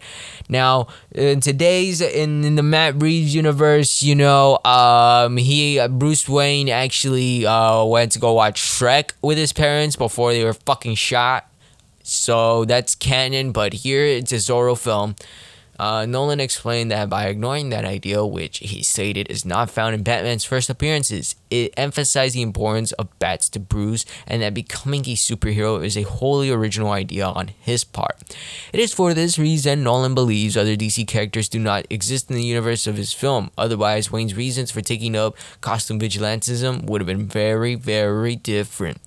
Now, 0.50 0.88
in 1.12 1.40
today's 1.40 2.02
in, 2.02 2.44
in 2.44 2.56
the 2.56 2.64
Matt 2.64 3.02
Reeves 3.02 3.36
universe, 3.36 4.02
you 4.02 4.16
know, 4.16 4.60
um, 4.66 5.38
he 5.38 5.86
Bruce 5.88 6.28
Wayne 6.28 6.70
actually 6.70 7.46
uh, 7.46 7.84
went 7.84 8.14
to 8.14 8.20
go 8.20 8.34
watch 8.34 8.62
Shrek 8.62 9.12
with 9.22 9.38
his 9.38 9.54
parents 9.54 9.96
before 9.96 10.34
they 10.34 10.44
were 10.44 10.54
fucking 10.54 10.96
shot. 10.96 11.50
So 12.08 12.66
that's 12.66 12.94
canon, 12.94 13.52
but 13.52 13.74
here 13.74 14.06
it's 14.06 14.32
a 14.32 14.36
Zorro 14.36 14.78
film. 14.78 15.16
Uh, 15.80 16.06
Nolan 16.06 16.40
explained 16.40 16.92
that 16.92 17.10
by 17.10 17.26
ignoring 17.26 17.70
that 17.70 17.84
idea, 17.84 18.24
which 18.24 18.60
he 18.60 18.84
stated 18.84 19.30
is 19.30 19.44
not 19.44 19.72
found 19.72 19.96
in 19.96 20.04
Batman's 20.04 20.46
first 20.46 20.70
appearances, 20.70 21.36
it 21.50 21.74
emphasized 21.76 22.36
the 22.36 22.44
importance 22.44 22.92
of 22.94 23.18
bats 23.18 23.50
to 23.50 23.60
Bruce 23.60 24.06
and 24.28 24.44
that 24.44 24.54
becoming 24.54 25.02
a 25.02 25.16
superhero 25.16 25.84
is 25.84 25.98
a 25.98 26.04
wholly 26.04 26.52
original 26.52 26.92
idea 26.92 27.26
on 27.26 27.50
his 27.60 27.84
part. 27.84 28.36
It 28.72 28.80
is 28.80 28.94
for 28.94 29.16
this 29.16 29.40
reason 29.40 29.84
Nolan 29.84 30.14
believes 30.14 30.56
other 30.56 30.76
DC 30.76 31.08
characters 31.08 31.50
do 31.50 31.60
not 31.60 31.88
exist 31.90 32.30
in 32.30 32.38
the 32.38 32.46
universe 32.46 32.86
of 32.86 32.98
his 32.98 33.14
film. 33.14 33.50
Otherwise, 33.58 34.12
Wayne's 34.12 34.36
reasons 34.36 34.70
for 34.70 34.82
taking 34.82 35.16
up 35.16 35.36
costume 35.60 36.00
vigilantism 36.00 36.86
would 36.86 37.02
have 37.02 37.08
been 37.08 37.28
very, 37.28 37.74
very 37.74 38.36
different. 38.36 39.00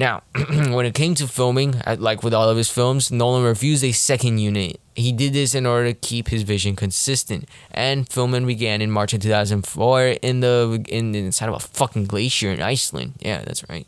Now, 0.00 0.22
when 0.34 0.86
it 0.86 0.94
came 0.94 1.14
to 1.16 1.28
filming, 1.28 1.74
like 1.98 2.22
with 2.22 2.32
all 2.32 2.48
of 2.48 2.56
his 2.56 2.70
films, 2.70 3.12
Nolan 3.12 3.44
refused 3.44 3.84
a 3.84 3.92
second 3.92 4.38
unit. 4.38 4.80
He 4.94 5.12
did 5.12 5.34
this 5.34 5.54
in 5.54 5.66
order 5.66 5.92
to 5.92 5.94
keep 5.94 6.28
his 6.28 6.42
vision 6.42 6.74
consistent. 6.74 7.46
And 7.70 8.08
filming 8.08 8.46
began 8.46 8.80
in 8.80 8.90
March 8.90 9.12
of 9.12 9.20
2004 9.20 10.16
in 10.22 10.40
the 10.40 10.82
in 10.88 11.14
inside 11.14 11.50
of 11.50 11.54
a 11.54 11.60
fucking 11.60 12.06
glacier 12.06 12.50
in 12.50 12.62
Iceland. 12.62 13.12
Yeah, 13.20 13.42
that's 13.42 13.68
right. 13.68 13.86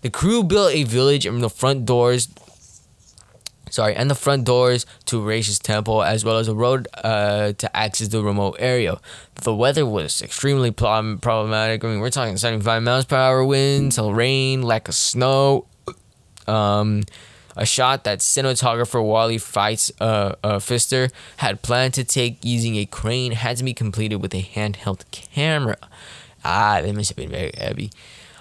The 0.00 0.10
crew 0.10 0.42
built 0.42 0.74
a 0.74 0.82
village 0.82 1.24
and 1.26 1.40
the 1.40 1.48
front 1.48 1.86
doors 1.86 2.26
sorry, 3.70 3.94
and 3.94 4.10
the 4.10 4.14
front 4.14 4.44
doors 4.44 4.86
to 5.06 5.22
Rash's 5.22 5.58
temple, 5.58 6.02
as 6.02 6.24
well 6.24 6.38
as 6.38 6.48
a 6.48 6.54
road 6.54 6.88
uh, 7.02 7.52
to 7.52 7.76
access 7.76 8.08
the 8.08 8.22
remote 8.22 8.56
area. 8.58 8.98
The 9.42 9.54
weather 9.54 9.84
was 9.84 10.22
extremely 10.22 10.70
problematic. 10.70 11.84
I 11.84 11.88
mean, 11.88 12.00
we're 12.00 12.10
talking 12.10 12.36
75 12.36 12.82
miles 12.82 13.04
per 13.04 13.16
hour 13.16 13.44
winds, 13.44 13.98
rain, 13.98 14.62
lack 14.62 14.88
of 14.88 14.94
snow. 14.94 15.66
Um, 16.46 17.02
a 17.56 17.64
shot 17.64 18.04
that 18.04 18.18
cinematographer 18.18 19.02
Wally 19.02 19.38
Fights 19.38 19.90
uh, 20.00 20.34
uh, 20.44 20.58
Pfister 20.58 21.08
had 21.38 21.62
planned 21.62 21.94
to 21.94 22.04
take 22.04 22.44
using 22.44 22.76
a 22.76 22.84
crane 22.84 23.32
had 23.32 23.56
to 23.56 23.64
be 23.64 23.72
completed 23.72 24.16
with 24.16 24.34
a 24.34 24.42
handheld 24.42 25.10
camera. 25.10 25.78
Ah, 26.44 26.80
that 26.82 26.94
must 26.94 27.10
have 27.10 27.16
been 27.16 27.30
very 27.30 27.52
heavy. 27.56 27.90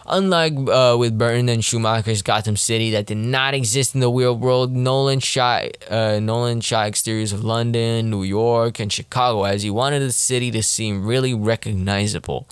Unlike 0.08 0.70
uh, 0.70 0.96
with 1.00 1.18
Burton 1.18 1.50
and 1.50 1.66
Schumacher's 1.66 2.22
Gotham 2.22 2.58
City 2.58 2.92
that 2.92 3.08
did 3.08 3.18
not 3.18 3.56
exist 3.56 3.96
in 3.96 4.02
the 4.02 4.10
real 4.10 4.38
world, 4.38 4.72
Nolan 4.72 5.20
shot 5.20 5.66
uh, 5.90 6.20
Nolan 6.20 6.62
shot 6.62 6.88
exteriors 6.88 7.34
of 7.34 7.44
London, 7.44 8.12
New 8.12 8.22
York, 8.22 8.80
and 8.80 8.94
Chicago 8.94 9.46
as 9.46 9.64
he 9.64 9.72
wanted 9.72 10.02
the 10.02 10.12
city 10.12 10.52
to 10.52 10.62
seem 10.62 11.06
really 11.06 11.34
recognizable. 11.34 12.48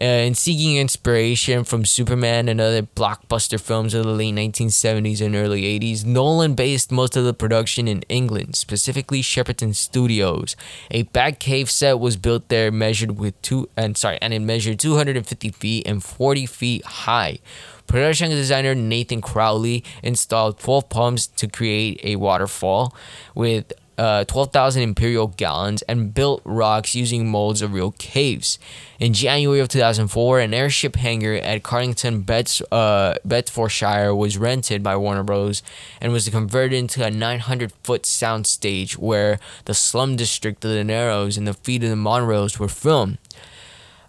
Uh, 0.00 0.04
and 0.04 0.36
seeking 0.36 0.76
inspiration 0.76 1.64
from 1.64 1.84
Superman 1.84 2.48
and 2.48 2.60
other 2.60 2.82
blockbuster 2.82 3.60
films 3.60 3.94
of 3.94 4.04
the 4.04 4.12
late 4.12 4.34
1970s 4.34 5.20
and 5.24 5.34
early 5.34 5.62
80s, 5.78 6.04
Nolan 6.04 6.54
based 6.54 6.90
most 6.90 7.16
of 7.16 7.24
the 7.24 7.34
production 7.34 7.88
in 7.88 8.02
England, 8.08 8.56
specifically 8.56 9.22
Shepperton 9.22 9.74
Studios. 9.74 10.56
A 10.90 11.04
Batcave 11.04 11.68
set 11.68 12.00
was 12.00 12.16
built 12.16 12.48
there, 12.48 12.70
measured 12.70 13.18
with 13.18 13.40
two 13.42 13.68
and 13.76 13.96
sorry, 13.96 14.18
and 14.22 14.32
it 14.32 14.40
measured 14.40 14.78
250 14.78 15.50
feet 15.50 15.86
and 15.86 16.02
40 16.02 16.46
feet 16.46 16.84
high. 16.84 17.38
Production 17.86 18.30
designer 18.30 18.74
Nathan 18.74 19.20
Crowley 19.20 19.84
installed 20.02 20.58
12 20.58 20.88
pumps 20.88 21.26
to 21.26 21.46
create 21.46 22.00
a 22.02 22.16
waterfall 22.16 22.96
with 23.34 23.72
uh, 23.98 24.24
12,000 24.24 24.82
imperial 24.82 25.28
gallons 25.28 25.82
and 25.82 26.14
built 26.14 26.40
rocks 26.44 26.94
using 26.94 27.28
molds 27.28 27.62
of 27.62 27.72
real 27.72 27.92
caves. 27.92 28.58
In 28.98 29.12
January 29.12 29.60
of 29.60 29.68
2004, 29.68 30.40
an 30.40 30.54
airship 30.54 30.96
hangar 30.96 31.34
at 31.34 31.62
Cardington, 31.62 32.24
Beds, 32.24 32.62
uh, 32.72 33.14
Bedfordshire 33.24 34.14
was 34.14 34.38
rented 34.38 34.82
by 34.82 34.96
Warner 34.96 35.22
Bros. 35.22 35.62
and 36.00 36.12
was 36.12 36.28
converted 36.28 36.78
into 36.78 37.04
a 37.04 37.10
900 37.10 37.72
foot 37.82 38.02
soundstage 38.02 38.96
where 38.96 39.38
the 39.66 39.74
slum 39.74 40.16
district 40.16 40.64
of 40.64 40.70
the 40.70 40.84
Narrows 40.84 41.36
and 41.36 41.46
the 41.46 41.54
feet 41.54 41.82
of 41.82 41.90
the 41.90 41.96
Monroes 41.96 42.58
were 42.58 42.68
filmed. 42.68 43.18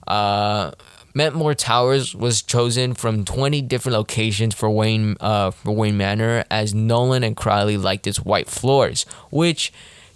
Uh, 0.08 0.72
Mentmore 1.16 1.56
Towers 1.56 2.16
was 2.16 2.42
chosen 2.42 2.96
from 2.96 3.24
20 3.24 3.62
different 3.62 3.96
locations 3.96 4.56
for 4.56 4.70
Wayne 4.70 5.16
uh, 5.20 5.52
for 5.52 5.72
Wayne 5.72 5.96
Manor 5.96 6.44
as 6.50 6.74
Nolan 6.74 7.24
and 7.24 7.36
Crowley 7.36 7.78
liked 7.78 8.08
its 8.08 8.20
white 8.20 8.48
floors, 8.48 9.06
which 9.30 9.72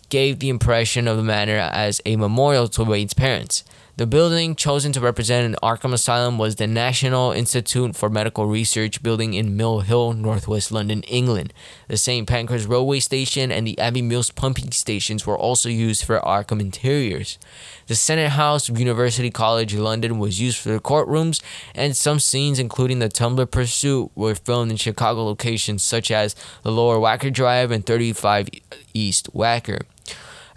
gave 0.09 0.39
the 0.39 0.49
impression 0.49 1.07
of 1.07 1.17
the 1.17 1.23
manor 1.23 1.57
as 1.57 2.01
a 2.05 2.15
memorial 2.15 2.67
to 2.69 2.83
Wayne's 2.83 3.13
parents. 3.13 3.63
The 3.97 4.05
building 4.05 4.55
chosen 4.55 4.91
to 4.91 4.99
represent 5.01 5.47
an 5.47 5.55
Arkham 5.63 5.91
Asylum 5.91 6.37
was 6.37 6.57
the 6.57 6.67
National 6.67 7.31
Institute 7.31 7.95
for 7.95 8.11
Medical 8.11 8.45
Research 8.45 9.01
building 9.01 9.33
in 9.33 9.57
Mill 9.57 9.79
Hill, 9.79 10.13
northwest 10.13 10.71
London, 10.71 11.01
England. 11.07 11.51
The 11.87 11.97
St. 11.97 12.27
Pancras 12.27 12.67
railway 12.67 12.99
station 12.99 13.51
and 13.51 13.65
the 13.65 13.79
Abbey 13.79 14.03
Mills 14.03 14.29
pumping 14.29 14.69
stations 14.69 15.25
were 15.25 15.35
also 15.35 15.67
used 15.67 16.05
for 16.05 16.19
Arkham 16.19 16.61
interiors. 16.61 17.39
The 17.87 17.95
Senate 17.95 18.33
House 18.33 18.69
of 18.69 18.77
University 18.77 19.31
College 19.31 19.73
London 19.73 20.19
was 20.19 20.39
used 20.39 20.59
for 20.59 20.69
the 20.69 20.79
courtrooms, 20.79 21.41
and 21.73 21.97
some 21.97 22.19
scenes, 22.19 22.59
including 22.59 22.99
the 22.99 23.09
Tumbler 23.09 23.47
Pursuit, 23.47 24.11
were 24.13 24.35
filmed 24.35 24.69
in 24.69 24.77
Chicago 24.77 25.25
locations 25.25 25.81
such 25.81 26.11
as 26.11 26.35
the 26.61 26.71
Lower 26.71 26.97
Wacker 26.97 27.33
Drive 27.33 27.71
and 27.71 27.83
35 27.83 28.49
East 28.93 29.33
Wacker. 29.33 29.81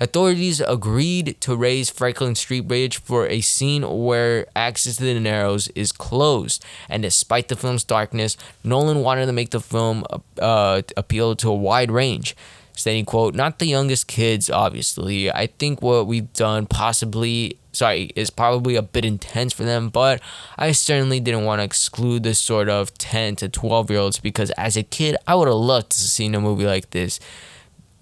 Authorities 0.02 0.60
agreed 0.62 1.38
to 1.42 1.54
raise 1.54 1.90
Franklin 1.90 2.34
Street 2.34 2.62
Bridge 2.62 2.96
for 2.96 3.26
a 3.26 3.42
scene 3.42 3.82
where 3.82 4.46
access 4.56 4.96
to 4.96 5.04
the 5.04 5.20
Narrows 5.20 5.68
is 5.68 5.92
closed. 5.92 6.64
And 6.88 7.02
despite 7.02 7.48
the 7.48 7.56
film's 7.56 7.84
darkness, 7.84 8.38
Nolan 8.64 9.02
wanted 9.02 9.26
to 9.26 9.32
make 9.32 9.50
the 9.50 9.60
film 9.60 10.06
uh, 10.40 10.80
appeal 10.96 11.36
to 11.36 11.50
a 11.50 11.54
wide 11.54 11.90
range. 11.90 12.34
Stating, 12.72 13.04
quote, 13.04 13.34
not 13.34 13.58
the 13.58 13.66
youngest 13.66 14.06
kids, 14.06 14.48
obviously. 14.48 15.30
I 15.30 15.48
think 15.48 15.82
what 15.82 16.06
we've 16.06 16.32
done 16.32 16.64
possibly 16.64 17.58
sorry, 17.72 18.10
is 18.16 18.30
probably 18.30 18.76
a 18.76 18.82
bit 18.82 19.04
intense 19.04 19.52
for 19.52 19.64
them, 19.64 19.90
but 19.90 20.20
I 20.58 20.72
certainly 20.72 21.20
didn't 21.20 21.44
want 21.44 21.60
to 21.60 21.64
exclude 21.64 22.22
the 22.22 22.34
sort 22.34 22.68
of 22.68 22.96
10 22.98 23.36
to 23.36 23.48
12 23.48 23.90
year 23.90 24.00
olds 24.00 24.18
because 24.18 24.50
as 24.52 24.76
a 24.76 24.82
kid, 24.82 25.16
I 25.26 25.34
would 25.34 25.48
have 25.48 25.56
loved 25.56 25.90
to 25.92 25.98
see 25.98 26.26
a 26.26 26.40
movie 26.40 26.66
like 26.66 26.90
this. 26.90 27.20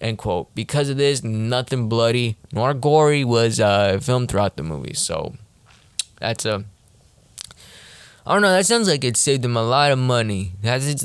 End 0.00 0.18
quote. 0.18 0.54
Because 0.54 0.88
of 0.88 0.96
this, 0.96 1.24
nothing 1.24 1.88
bloody 1.88 2.36
nor 2.52 2.72
gory 2.74 3.24
was 3.24 3.58
uh, 3.58 3.98
filmed 4.00 4.30
throughout 4.30 4.56
the 4.56 4.62
movie. 4.62 4.94
So 4.94 5.34
that's 6.20 6.44
a. 6.44 6.64
I 8.26 8.32
don't 8.34 8.42
know. 8.42 8.52
That 8.52 8.66
sounds 8.66 8.88
like 8.88 9.04
it 9.04 9.16
saved 9.16 9.42
them 9.42 9.56
a 9.56 9.62
lot 9.62 9.90
of 9.90 9.98
money. 9.98 10.52
That's. 10.62 11.04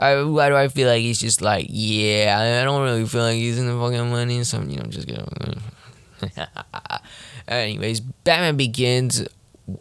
I, 0.00 0.22
why 0.22 0.48
do 0.48 0.54
I 0.54 0.68
feel 0.68 0.88
like 0.88 1.00
he's 1.00 1.18
just 1.18 1.42
like, 1.42 1.66
yeah, 1.68 2.60
I 2.60 2.64
don't 2.64 2.82
really 2.82 3.04
feel 3.04 3.22
like 3.22 3.36
using 3.36 3.66
the 3.66 3.76
fucking 3.76 4.10
money, 4.10 4.44
so 4.44 4.60
you 4.62 4.76
know, 4.76 4.84
just 4.84 5.08
get. 5.08 5.28
Anyways, 7.48 8.00
Batman 8.00 8.56
Begins 8.56 9.26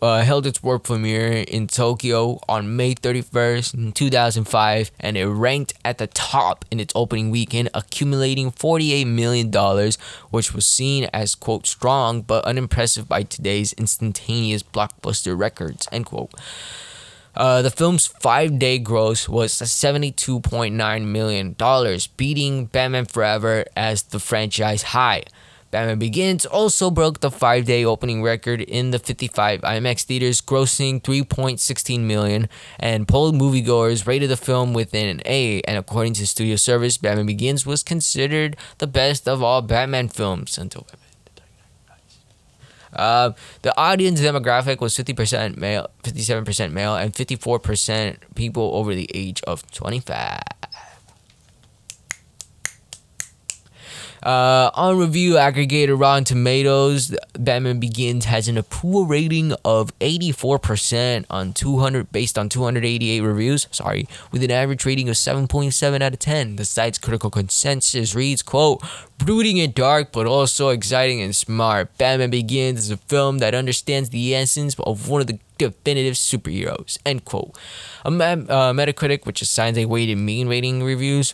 uh, 0.01 0.21
held 0.23 0.45
its 0.45 0.61
world 0.61 0.83
premiere 0.83 1.31
in 1.31 1.67
Tokyo 1.67 2.39
on 2.47 2.75
May 2.75 2.95
31st, 2.95 3.93
2005, 3.93 4.91
and 4.99 5.17
it 5.17 5.25
ranked 5.25 5.73
at 5.85 5.97
the 5.97 6.07
top 6.07 6.65
in 6.71 6.79
its 6.79 6.93
opening 6.95 7.29
weekend, 7.29 7.69
accumulating 7.73 8.51
$48 8.51 9.07
million, 9.07 9.51
which 10.29 10.53
was 10.53 10.65
seen 10.65 11.05
as, 11.13 11.35
quote, 11.35 11.67
strong 11.67 12.21
but 12.21 12.43
unimpressive 12.45 13.07
by 13.07 13.23
today's 13.23 13.73
instantaneous 13.73 14.63
blockbuster 14.63 15.37
records, 15.37 15.87
end 15.91 16.05
quote. 16.05 16.31
Uh, 17.35 17.61
the 17.61 17.69
film's 17.69 18.07
five 18.07 18.57
day 18.57 18.79
gross 18.79 19.29
was 19.29 19.53
$72.9 19.53 21.05
million, 21.05 21.55
beating 22.17 22.65
Batman 22.65 23.05
Forever 23.05 23.65
as 23.75 24.03
the 24.03 24.19
franchise 24.19 24.81
high. 24.81 25.23
Batman 25.69 25.99
Begins 25.99 26.45
also 26.45 26.89
broke 26.89 27.19
the 27.19 27.29
five-day 27.29 27.83
opening 27.83 28.23
record 28.23 28.61
in 28.61 28.91
the 28.91 28.99
55 28.99 29.61
IMAX 29.61 30.03
theaters, 30.03 30.41
grossing 30.41 31.01
3.16 31.01 31.99
million, 31.99 32.47
and 32.79 33.07
polled 33.07 33.35
moviegoers 33.35 34.07
rated 34.07 34.29
the 34.29 34.37
film 34.37 34.73
within 34.73 35.09
an 35.09 35.21
A. 35.25 35.61
And 35.61 35.77
according 35.77 36.13
to 36.15 36.27
Studio 36.27 36.55
Service, 36.55 36.97
Batman 36.97 37.25
Begins 37.25 37.65
was 37.65 37.83
considered 37.83 38.55
the 38.77 38.87
best 38.87 39.27
of 39.27 39.43
all 39.43 39.61
Batman 39.61 40.07
films 40.07 40.57
until 40.57 40.83
Batman. 40.83 41.07
Uh, 42.93 43.31
the 43.61 43.77
audience 43.77 44.21
demographic 44.21 44.79
was 44.79 44.95
50% 44.97 45.57
male, 45.57 45.89
57% 46.03 46.71
male, 46.71 46.95
and 46.95 47.13
54% 47.13 48.17
people 48.35 48.71
over 48.73 48.95
the 48.95 49.09
age 49.13 49.41
of 49.43 49.69
25. 49.71 50.39
Uh, 54.27 54.69
on 54.73 54.97
review 54.97 55.35
aggregator 55.35 55.97
Rotten 55.97 56.25
Tomatoes, 56.25 57.15
Batman 57.39 57.79
Begins 57.79 58.25
has 58.25 58.49
an 58.49 58.57
approval 58.57 59.05
rating 59.05 59.53
of 59.63 59.97
84% 59.99 61.23
on 61.29 61.53
200 61.53 62.11
based 62.11 62.37
on 62.37 62.49
288 62.49 63.21
reviews. 63.21 63.67
Sorry, 63.71 64.05
with 64.33 64.43
an 64.43 64.51
average 64.51 64.85
rating 64.85 65.07
of 65.07 65.15
7.7 65.15 66.01
out 66.01 66.11
of 66.11 66.19
10. 66.19 66.57
The 66.57 66.65
site's 66.65 66.97
critical 66.97 67.29
consensus 67.29 68.15
reads, 68.15 68.41
"quote 68.41 68.83
Brooding 69.17 69.61
and 69.61 69.73
dark, 69.73 70.11
but 70.11 70.27
also 70.27 70.69
exciting 70.69 71.21
and 71.21 71.33
smart. 71.33 71.97
Batman 71.97 72.29
Begins 72.29 72.79
is 72.79 72.91
a 72.91 72.97
film 72.97 73.37
that 73.37 73.55
understands 73.55 74.09
the 74.09 74.35
essence 74.35 74.75
of 74.77 75.07
one 75.07 75.21
of 75.21 75.27
the 75.27 75.39
definitive 75.57 76.15
superheroes." 76.15 76.97
End 77.05 77.23
quote. 77.23 77.57
A 78.03 78.09
uh, 78.09 78.73
Metacritic, 78.73 79.25
which 79.25 79.41
assigns 79.41 79.77
a 79.77 79.85
weighted 79.85 80.17
mean 80.17 80.49
rating 80.49 80.83
reviews 80.83 81.33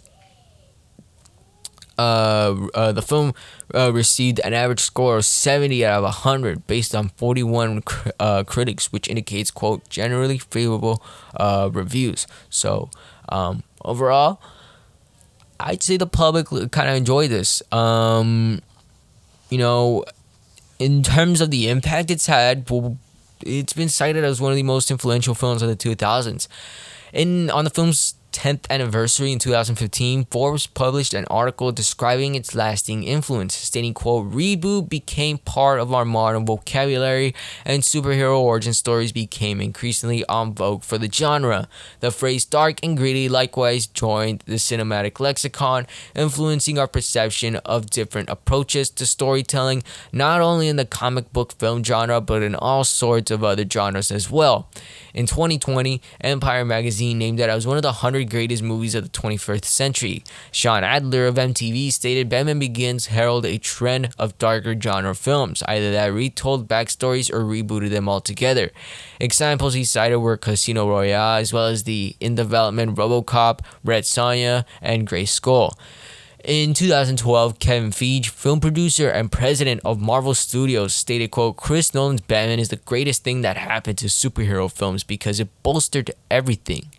uh, 2.04 2.68
uh, 2.74 2.92
the 2.92 3.02
film 3.02 3.34
uh, 3.74 3.92
received 3.94 4.40
an 4.44 4.54
average 4.54 4.82
score 4.82 5.18
of 5.18 5.26
70 5.26 5.86
out 5.86 6.00
of 6.00 6.04
100 6.04 6.68
based 6.68 6.94
on 6.94 7.10
41 7.10 7.82
cr- 7.82 8.10
uh, 8.20 8.44
critics, 8.44 8.92
which 8.92 9.08
indicates, 9.08 9.52
quote, 9.52 9.88
generally 9.90 10.38
favorable 10.38 11.02
uh, 11.38 11.70
reviews. 11.72 12.28
So, 12.50 12.90
um, 13.30 13.64
overall, 13.86 14.42
I'd 15.60 15.82
say 15.82 15.98
the 15.98 16.08
public 16.08 16.48
kind 16.72 16.90
of 16.90 16.96
enjoyed 16.96 17.30
this. 17.30 17.64
Um, 17.72 18.62
you 19.50 19.58
know, 19.58 20.04
in 20.80 21.04
terms 21.04 21.40
of 21.40 21.52
the 21.52 21.70
impact 21.70 22.12
it's 22.12 22.28
had, 22.28 22.70
it's 23.42 23.74
been 23.74 23.90
cited 23.90 24.24
as 24.26 24.42
one 24.42 24.52
of 24.52 24.58
the 24.58 24.64
most 24.64 24.92
influential 24.92 25.36
films 25.36 25.62
of 25.62 25.70
the 25.70 25.76
2000s. 25.76 26.48
In 27.14 27.50
on 27.52 27.64
the 27.64 27.70
film's 27.70 28.16
10th 28.34 28.70
anniversary 28.70 29.32
in 29.32 29.40
2015, 29.40 30.26
Forbes 30.26 30.68
published 30.68 31.14
an 31.14 31.26
article 31.26 31.72
describing 31.72 32.36
its 32.36 32.56
lasting 32.56 33.04
influence, 33.04 33.54
stating, 33.54 33.94
quote, 33.94 34.32
reboot 34.32 34.90
became 34.90 35.38
part 35.38 35.80
of 35.80 35.94
our 35.94 36.04
modern 36.04 36.46
vocabulary 36.46 37.34
and 37.64 37.84
superhero 37.84 38.40
origin 38.40 38.74
stories 38.74 39.12
became 39.12 39.62
increasingly 39.62 40.26
en 40.28 40.54
vogue 40.54 40.84
for 40.84 40.98
the 40.98 41.12
genre. 41.12 41.70
The 42.00 42.12
phrase 42.12 42.44
dark 42.44 42.80
and 42.84 42.98
gritty 42.98 43.30
likewise 43.30 43.86
joined 43.86 44.44
the 44.46 44.56
cinematic 44.56 45.20
lexicon, 45.20 45.86
influencing 46.16 46.80
our 46.80 46.88
perception 46.88 47.58
of 47.58 47.90
different 47.90 48.30
approaches 48.30 48.90
to 48.90 49.06
storytelling, 49.06 49.84
not 50.12 50.42
only 50.42 50.68
in 50.68 50.76
the 50.76 50.86
comic 50.86 51.32
book 51.32 51.54
film 51.54 51.84
genre, 51.84 52.20
but 52.20 52.42
in 52.42 52.56
all 52.56 52.84
sorts 52.84 53.30
of 53.30 53.44
other 53.44 53.66
genres 53.70 54.12
as 54.12 54.30
well. 54.32 54.68
In 55.14 55.28
2020, 55.28 56.02
Empire 56.22 56.66
magazine 56.66 57.20
named 57.20 57.40
it 57.40 57.48
as 57.50 57.68
one 57.68 57.78
of 57.78 57.84
the 57.84 57.90
100 57.90 58.23
greatest 58.26 58.64
movies 58.64 58.96
of 58.96 59.04
the 59.04 59.10
21st 59.10 59.66
century. 59.66 60.24
Shawn 60.52 60.84
Adler 60.84 61.28
of 61.28 61.36
MTV 61.36 61.92
stated 61.92 62.30
Batman 62.30 62.60
Begins 62.60 63.08
heralded 63.08 63.52
a 63.52 63.58
trend 63.58 64.10
of 64.18 64.38
darker 64.38 64.80
genre 64.80 65.16
films, 65.16 65.64
either 65.68 65.92
that 65.92 66.14
retold 66.14 66.68
backstories 66.68 67.32
or 67.32 67.42
rebooted 67.42 67.90
them 67.90 68.10
altogether. 68.10 68.72
Examples 69.20 69.74
he 69.74 69.84
cited 69.84 70.20
were 70.20 70.38
Casino 70.38 70.88
Royale, 70.88 71.40
as 71.40 71.54
well 71.54 71.68
as 71.68 71.84
the 71.84 72.16
in 72.20 72.36
development 72.36 72.96
Robocop, 72.96 73.60
Red 73.84 74.04
Sonja, 74.04 74.66
and 74.82 75.08
Gray 75.08 75.26
Skull. 75.26 75.78
In 76.44 76.74
2012, 76.74 77.58
Kevin 77.60 77.92
Feige, 77.92 78.28
film 78.28 78.60
producer 78.60 79.08
and 79.08 79.32
president 79.32 79.80
of 79.86 80.02
Marvel 80.02 80.34
Studios, 80.34 80.94
stated, 80.94 81.32
quote, 81.32 81.56
Chris 81.56 81.94
Nolan's 81.94 82.20
Batman 82.20 82.60
is 82.60 82.68
the 82.68 82.76
greatest 82.76 83.24
thing 83.24 83.44
that 83.44 83.56
happened 83.56 83.98
to 84.00 84.08
superhero 84.08 84.70
films 84.70 85.06
because 85.06 85.40
it 85.40 85.48
bolstered 85.64 86.12
everything. 86.30 86.92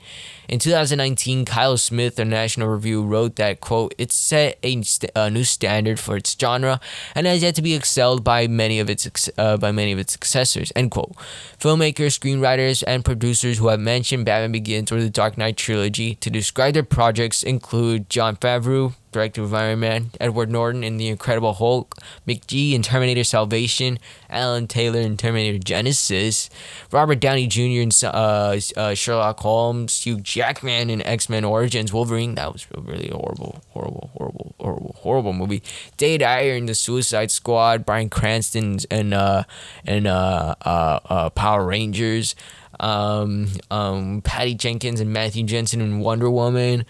In 0.48 0.58
2019, 0.58 1.44
Kyle 1.44 1.76
Smith 1.76 2.18
of 2.18 2.28
National 2.28 2.68
Review 2.68 3.02
wrote 3.02 3.36
that, 3.36 3.60
quote, 3.60 3.94
it 3.96 4.12
set 4.12 4.58
a, 4.62 4.82
st- 4.82 5.10
a, 5.16 5.30
new 5.30 5.44
standard 5.44 5.98
for 5.98 6.16
its 6.16 6.36
genre 6.38 6.80
and 7.14 7.26
has 7.26 7.42
yet 7.42 7.54
to 7.54 7.62
be 7.62 7.74
excelled 7.74 8.22
by 8.22 8.46
many 8.46 8.78
of 8.78 8.90
its 8.90 9.30
uh, 9.38 9.56
by 9.56 9.72
many 9.72 9.92
of 9.92 9.98
its 9.98 10.12
successors, 10.12 10.72
end 10.76 10.90
quote. 10.90 11.12
Filmmakers, 11.58 12.18
screenwriters, 12.18 12.84
and 12.86 13.04
producers 13.04 13.58
who 13.58 13.68
have 13.68 13.80
mentioned 13.80 14.26
Batman 14.26 14.52
Begins 14.52 14.92
or 14.92 15.00
the 15.00 15.10
Dark 15.10 15.38
Knight 15.38 15.56
trilogy 15.56 16.14
to 16.16 16.30
describe 16.30 16.74
their 16.74 16.82
projects 16.82 17.42
include 17.42 18.10
Jon 18.10 18.36
Favreau, 18.36 18.94
director 19.14 19.42
of 19.42 19.54
Iron 19.54 19.80
Man, 19.80 20.10
Edward 20.20 20.50
Norton 20.50 20.84
in 20.84 20.98
The 20.98 21.08
Incredible 21.08 21.54
Hulk, 21.54 21.94
McG 22.28 22.72
in 22.74 22.82
Terminator 22.82 23.24
Salvation, 23.24 23.98
Alan 24.28 24.66
Taylor 24.66 25.00
in 25.00 25.16
Terminator 25.16 25.58
Genisys, 25.58 26.50
Robert 26.90 27.20
Downey 27.20 27.46
Jr. 27.46 27.80
in 27.80 27.90
uh, 28.02 28.58
uh, 28.76 28.94
Sherlock 28.94 29.40
Holmes, 29.40 30.02
Hugh 30.02 30.20
Jackman 30.20 30.90
in 30.90 31.00
X 31.00 31.28
Men 31.28 31.44
Origins 31.44 31.92
Wolverine. 31.92 32.34
That 32.34 32.52
was 32.52 32.66
really 32.76 33.08
horrible, 33.08 33.62
horrible, 33.70 34.10
horrible, 34.14 34.54
horrible, 34.58 34.96
horrible 34.98 35.32
movie. 35.32 35.62
Dade 35.96 36.22
Ayer 36.22 36.56
in 36.56 36.66
The 36.66 36.74
Suicide 36.74 37.30
Squad, 37.30 37.86
Bryan 37.86 38.10
Cranston 38.10 38.78
and 38.90 39.14
uh, 39.14 39.44
and 39.86 40.06
uh, 40.06 40.54
uh, 40.62 41.00
uh, 41.06 41.30
Power 41.30 41.64
Rangers. 41.64 42.34
Um, 42.80 43.50
um, 43.70 44.20
Patty 44.22 44.56
Jenkins 44.56 45.00
and 45.00 45.12
Matthew 45.12 45.44
Jensen 45.44 45.80
in 45.80 46.00
Wonder 46.00 46.28
Woman. 46.28 46.84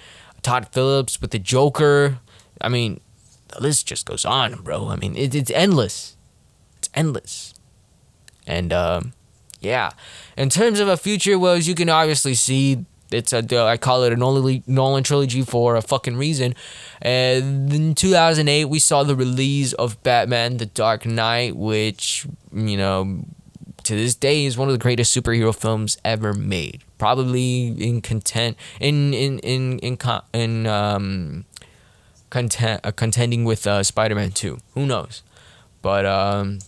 Todd 0.44 0.68
Phillips 0.70 1.20
with 1.20 1.32
the 1.32 1.38
Joker. 1.40 2.20
I 2.60 2.68
mean, 2.68 3.00
the 3.48 3.60
list 3.60 3.86
just 3.86 4.06
goes 4.06 4.24
on, 4.24 4.62
bro. 4.62 4.88
I 4.88 4.96
mean, 4.96 5.16
it, 5.16 5.34
it's 5.34 5.50
endless. 5.50 6.16
It's 6.78 6.88
endless. 6.94 7.54
And 8.46 8.72
um, 8.72 9.14
yeah, 9.60 9.90
in 10.36 10.50
terms 10.50 10.78
of 10.78 10.88
a 10.88 10.96
future, 10.96 11.38
well, 11.38 11.54
as 11.54 11.66
you 11.66 11.74
can 11.74 11.88
obviously 11.88 12.34
see, 12.34 12.84
it's 13.10 13.32
a 13.32 13.66
I 13.66 13.76
call 13.76 14.02
it 14.04 14.12
a 14.12 14.16
Nolan, 14.16 14.62
Nolan 14.66 15.02
trilogy 15.02 15.42
for 15.42 15.76
a 15.76 15.82
fucking 15.82 16.16
reason. 16.16 16.54
And 17.00 17.72
in 17.72 17.94
2008, 17.94 18.66
we 18.66 18.78
saw 18.78 19.02
the 19.02 19.16
release 19.16 19.72
of 19.74 20.02
Batman: 20.02 20.58
The 20.58 20.66
Dark 20.66 21.06
Knight, 21.06 21.56
which 21.56 22.26
you 22.52 22.76
know 22.76 23.24
to 23.84 23.94
this 23.94 24.14
day 24.14 24.44
is 24.44 24.56
one 24.56 24.68
of 24.68 24.72
the 24.72 24.78
greatest 24.78 25.16
superhero 25.16 25.54
films 25.54 25.96
ever 26.04 26.32
made. 26.32 26.82
Probably 26.98 27.68
in 27.68 28.00
content 28.00 28.56
in 28.80 29.14
in 29.14 29.38
in 29.40 29.78
in 29.80 29.98
in 30.32 30.66
um 30.66 31.44
content 32.30 32.80
uh, 32.84 32.90
contending 32.90 33.44
with 33.44 33.66
uh, 33.66 33.82
Spider-Man 33.82 34.32
2. 34.32 34.58
Who 34.74 34.86
knows? 34.86 35.22
But 35.82 36.06
um 36.06 36.58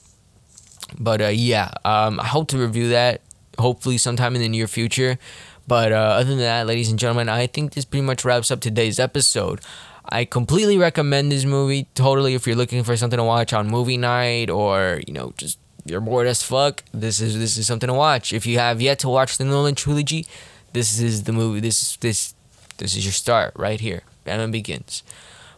but 0.98 1.20
uh, 1.20 1.28
yeah, 1.28 1.70
um 1.84 2.20
I 2.20 2.26
hope 2.26 2.48
to 2.48 2.58
review 2.58 2.88
that 2.90 3.22
hopefully 3.58 3.98
sometime 3.98 4.34
in 4.34 4.42
the 4.42 4.48
near 4.48 4.66
future. 4.66 5.18
But 5.66 5.92
uh, 5.92 5.96
other 6.20 6.30
than 6.30 6.38
that, 6.38 6.66
ladies 6.66 6.90
and 6.90 6.98
gentlemen, 6.98 7.28
I 7.28 7.46
think 7.46 7.72
this 7.72 7.84
pretty 7.84 8.06
much 8.06 8.24
wraps 8.24 8.50
up 8.50 8.60
today's 8.60 9.00
episode. 9.00 9.60
I 10.08 10.24
completely 10.24 10.78
recommend 10.78 11.32
this 11.32 11.44
movie 11.44 11.88
totally 11.94 12.34
if 12.34 12.46
you're 12.46 12.54
looking 12.54 12.84
for 12.84 12.96
something 12.96 13.16
to 13.16 13.24
watch 13.24 13.52
on 13.52 13.66
movie 13.68 13.96
night 13.96 14.48
or, 14.50 15.00
you 15.06 15.12
know, 15.12 15.32
just 15.36 15.58
you're 15.86 16.00
bored 16.00 16.26
as 16.26 16.42
fuck, 16.42 16.82
this 16.92 17.20
is 17.20 17.38
this 17.38 17.56
is 17.56 17.66
something 17.66 17.88
to 17.88 17.94
watch. 17.94 18.32
If 18.32 18.46
you 18.46 18.58
have 18.58 18.80
yet 18.80 18.98
to 19.00 19.08
watch 19.08 19.38
the 19.38 19.44
Nolan 19.44 19.74
trilogy, 19.74 20.26
this 20.72 21.00
is 21.00 21.24
the 21.24 21.32
movie. 21.32 21.60
This 21.60 21.96
this 21.96 22.34
this 22.78 22.96
is 22.96 23.04
your 23.04 23.12
start 23.12 23.52
right 23.56 23.80
here. 23.80 24.02
Batman 24.24 24.50
Begins. 24.50 25.02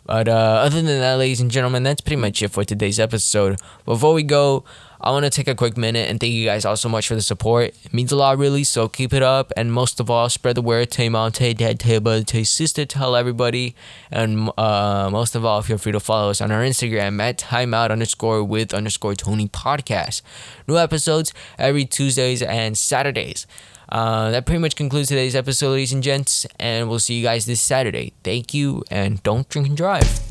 But 0.04 0.26
uh, 0.26 0.62
other 0.64 0.76
than 0.76 0.86
that, 0.86 1.18
ladies 1.18 1.40
and 1.40 1.50
gentlemen, 1.50 1.82
that's 1.82 2.00
pretty 2.00 2.16
much 2.16 2.42
it 2.42 2.48
for 2.48 2.64
today's 2.64 2.98
episode. 2.98 3.60
Before 3.84 4.14
we 4.14 4.22
go, 4.22 4.64
I 5.00 5.10
want 5.10 5.24
to 5.24 5.30
take 5.30 5.48
a 5.48 5.54
quick 5.54 5.76
minute 5.76 6.10
and 6.10 6.18
thank 6.18 6.32
you 6.32 6.44
guys 6.44 6.64
all 6.64 6.76
so 6.76 6.88
much 6.88 7.08
for 7.08 7.14
the 7.14 7.22
support. 7.22 7.74
It 7.84 7.94
means 7.94 8.12
a 8.12 8.16
lot, 8.16 8.38
really. 8.38 8.64
So 8.64 8.88
keep 8.88 9.12
it 9.12 9.22
up, 9.22 9.52
and 9.56 9.72
most 9.72 10.00
of 10.00 10.10
all, 10.10 10.28
spread 10.28 10.56
the 10.56 10.62
word. 10.62 10.90
Tell 10.90 11.04
your 11.04 11.12
mom, 11.12 11.32
tell 11.32 11.46
your 11.46 11.54
dad, 11.54 11.80
tell 11.80 11.92
your 11.92 12.00
brother, 12.00 12.24
tell 12.24 12.40
your 12.40 12.44
sister, 12.46 12.84
tell 12.84 13.14
everybody, 13.14 13.74
and 14.10 14.50
uh, 14.58 15.08
most 15.10 15.34
of 15.34 15.44
all, 15.44 15.62
feel 15.62 15.78
free 15.78 15.92
to 15.92 16.00
follow 16.00 16.30
us 16.30 16.40
on 16.40 16.50
our 16.50 16.62
Instagram 16.62 17.20
at 17.20 17.38
timeout 17.38 17.90
underscore 17.90 18.42
with 18.42 18.74
underscore 18.74 19.14
Tony 19.14 19.48
podcast. 19.48 20.22
New 20.66 20.76
episodes 20.76 21.32
every 21.58 21.84
Tuesdays 21.84 22.42
and 22.42 22.76
Saturdays. 22.76 23.46
Uh, 23.88 24.30
that 24.32 24.44
pretty 24.44 24.58
much 24.58 24.76
concludes 24.76 25.08
today's 25.08 25.34
episode, 25.34 25.70
ladies 25.70 25.92
and 25.92 26.02
gents, 26.02 26.46
and 26.58 26.90
we'll 26.90 26.98
see 26.98 27.14
you 27.14 27.22
guys 27.22 27.46
this 27.46 27.60
Saturday. 27.60 28.12
Thank 28.22 28.52
you, 28.52 28.82
and 28.90 29.22
don't 29.22 29.48
drink 29.48 29.68
and 29.68 29.76
drive. 29.76 30.27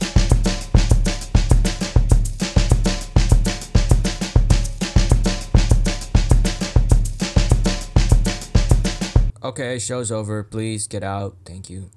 Okay, 9.43 9.77
show's 9.79 10.11
over. 10.11 10.43
Please 10.43 10.87
get 10.87 11.03
out. 11.03 11.37
Thank 11.45 11.69
you. 11.69 11.89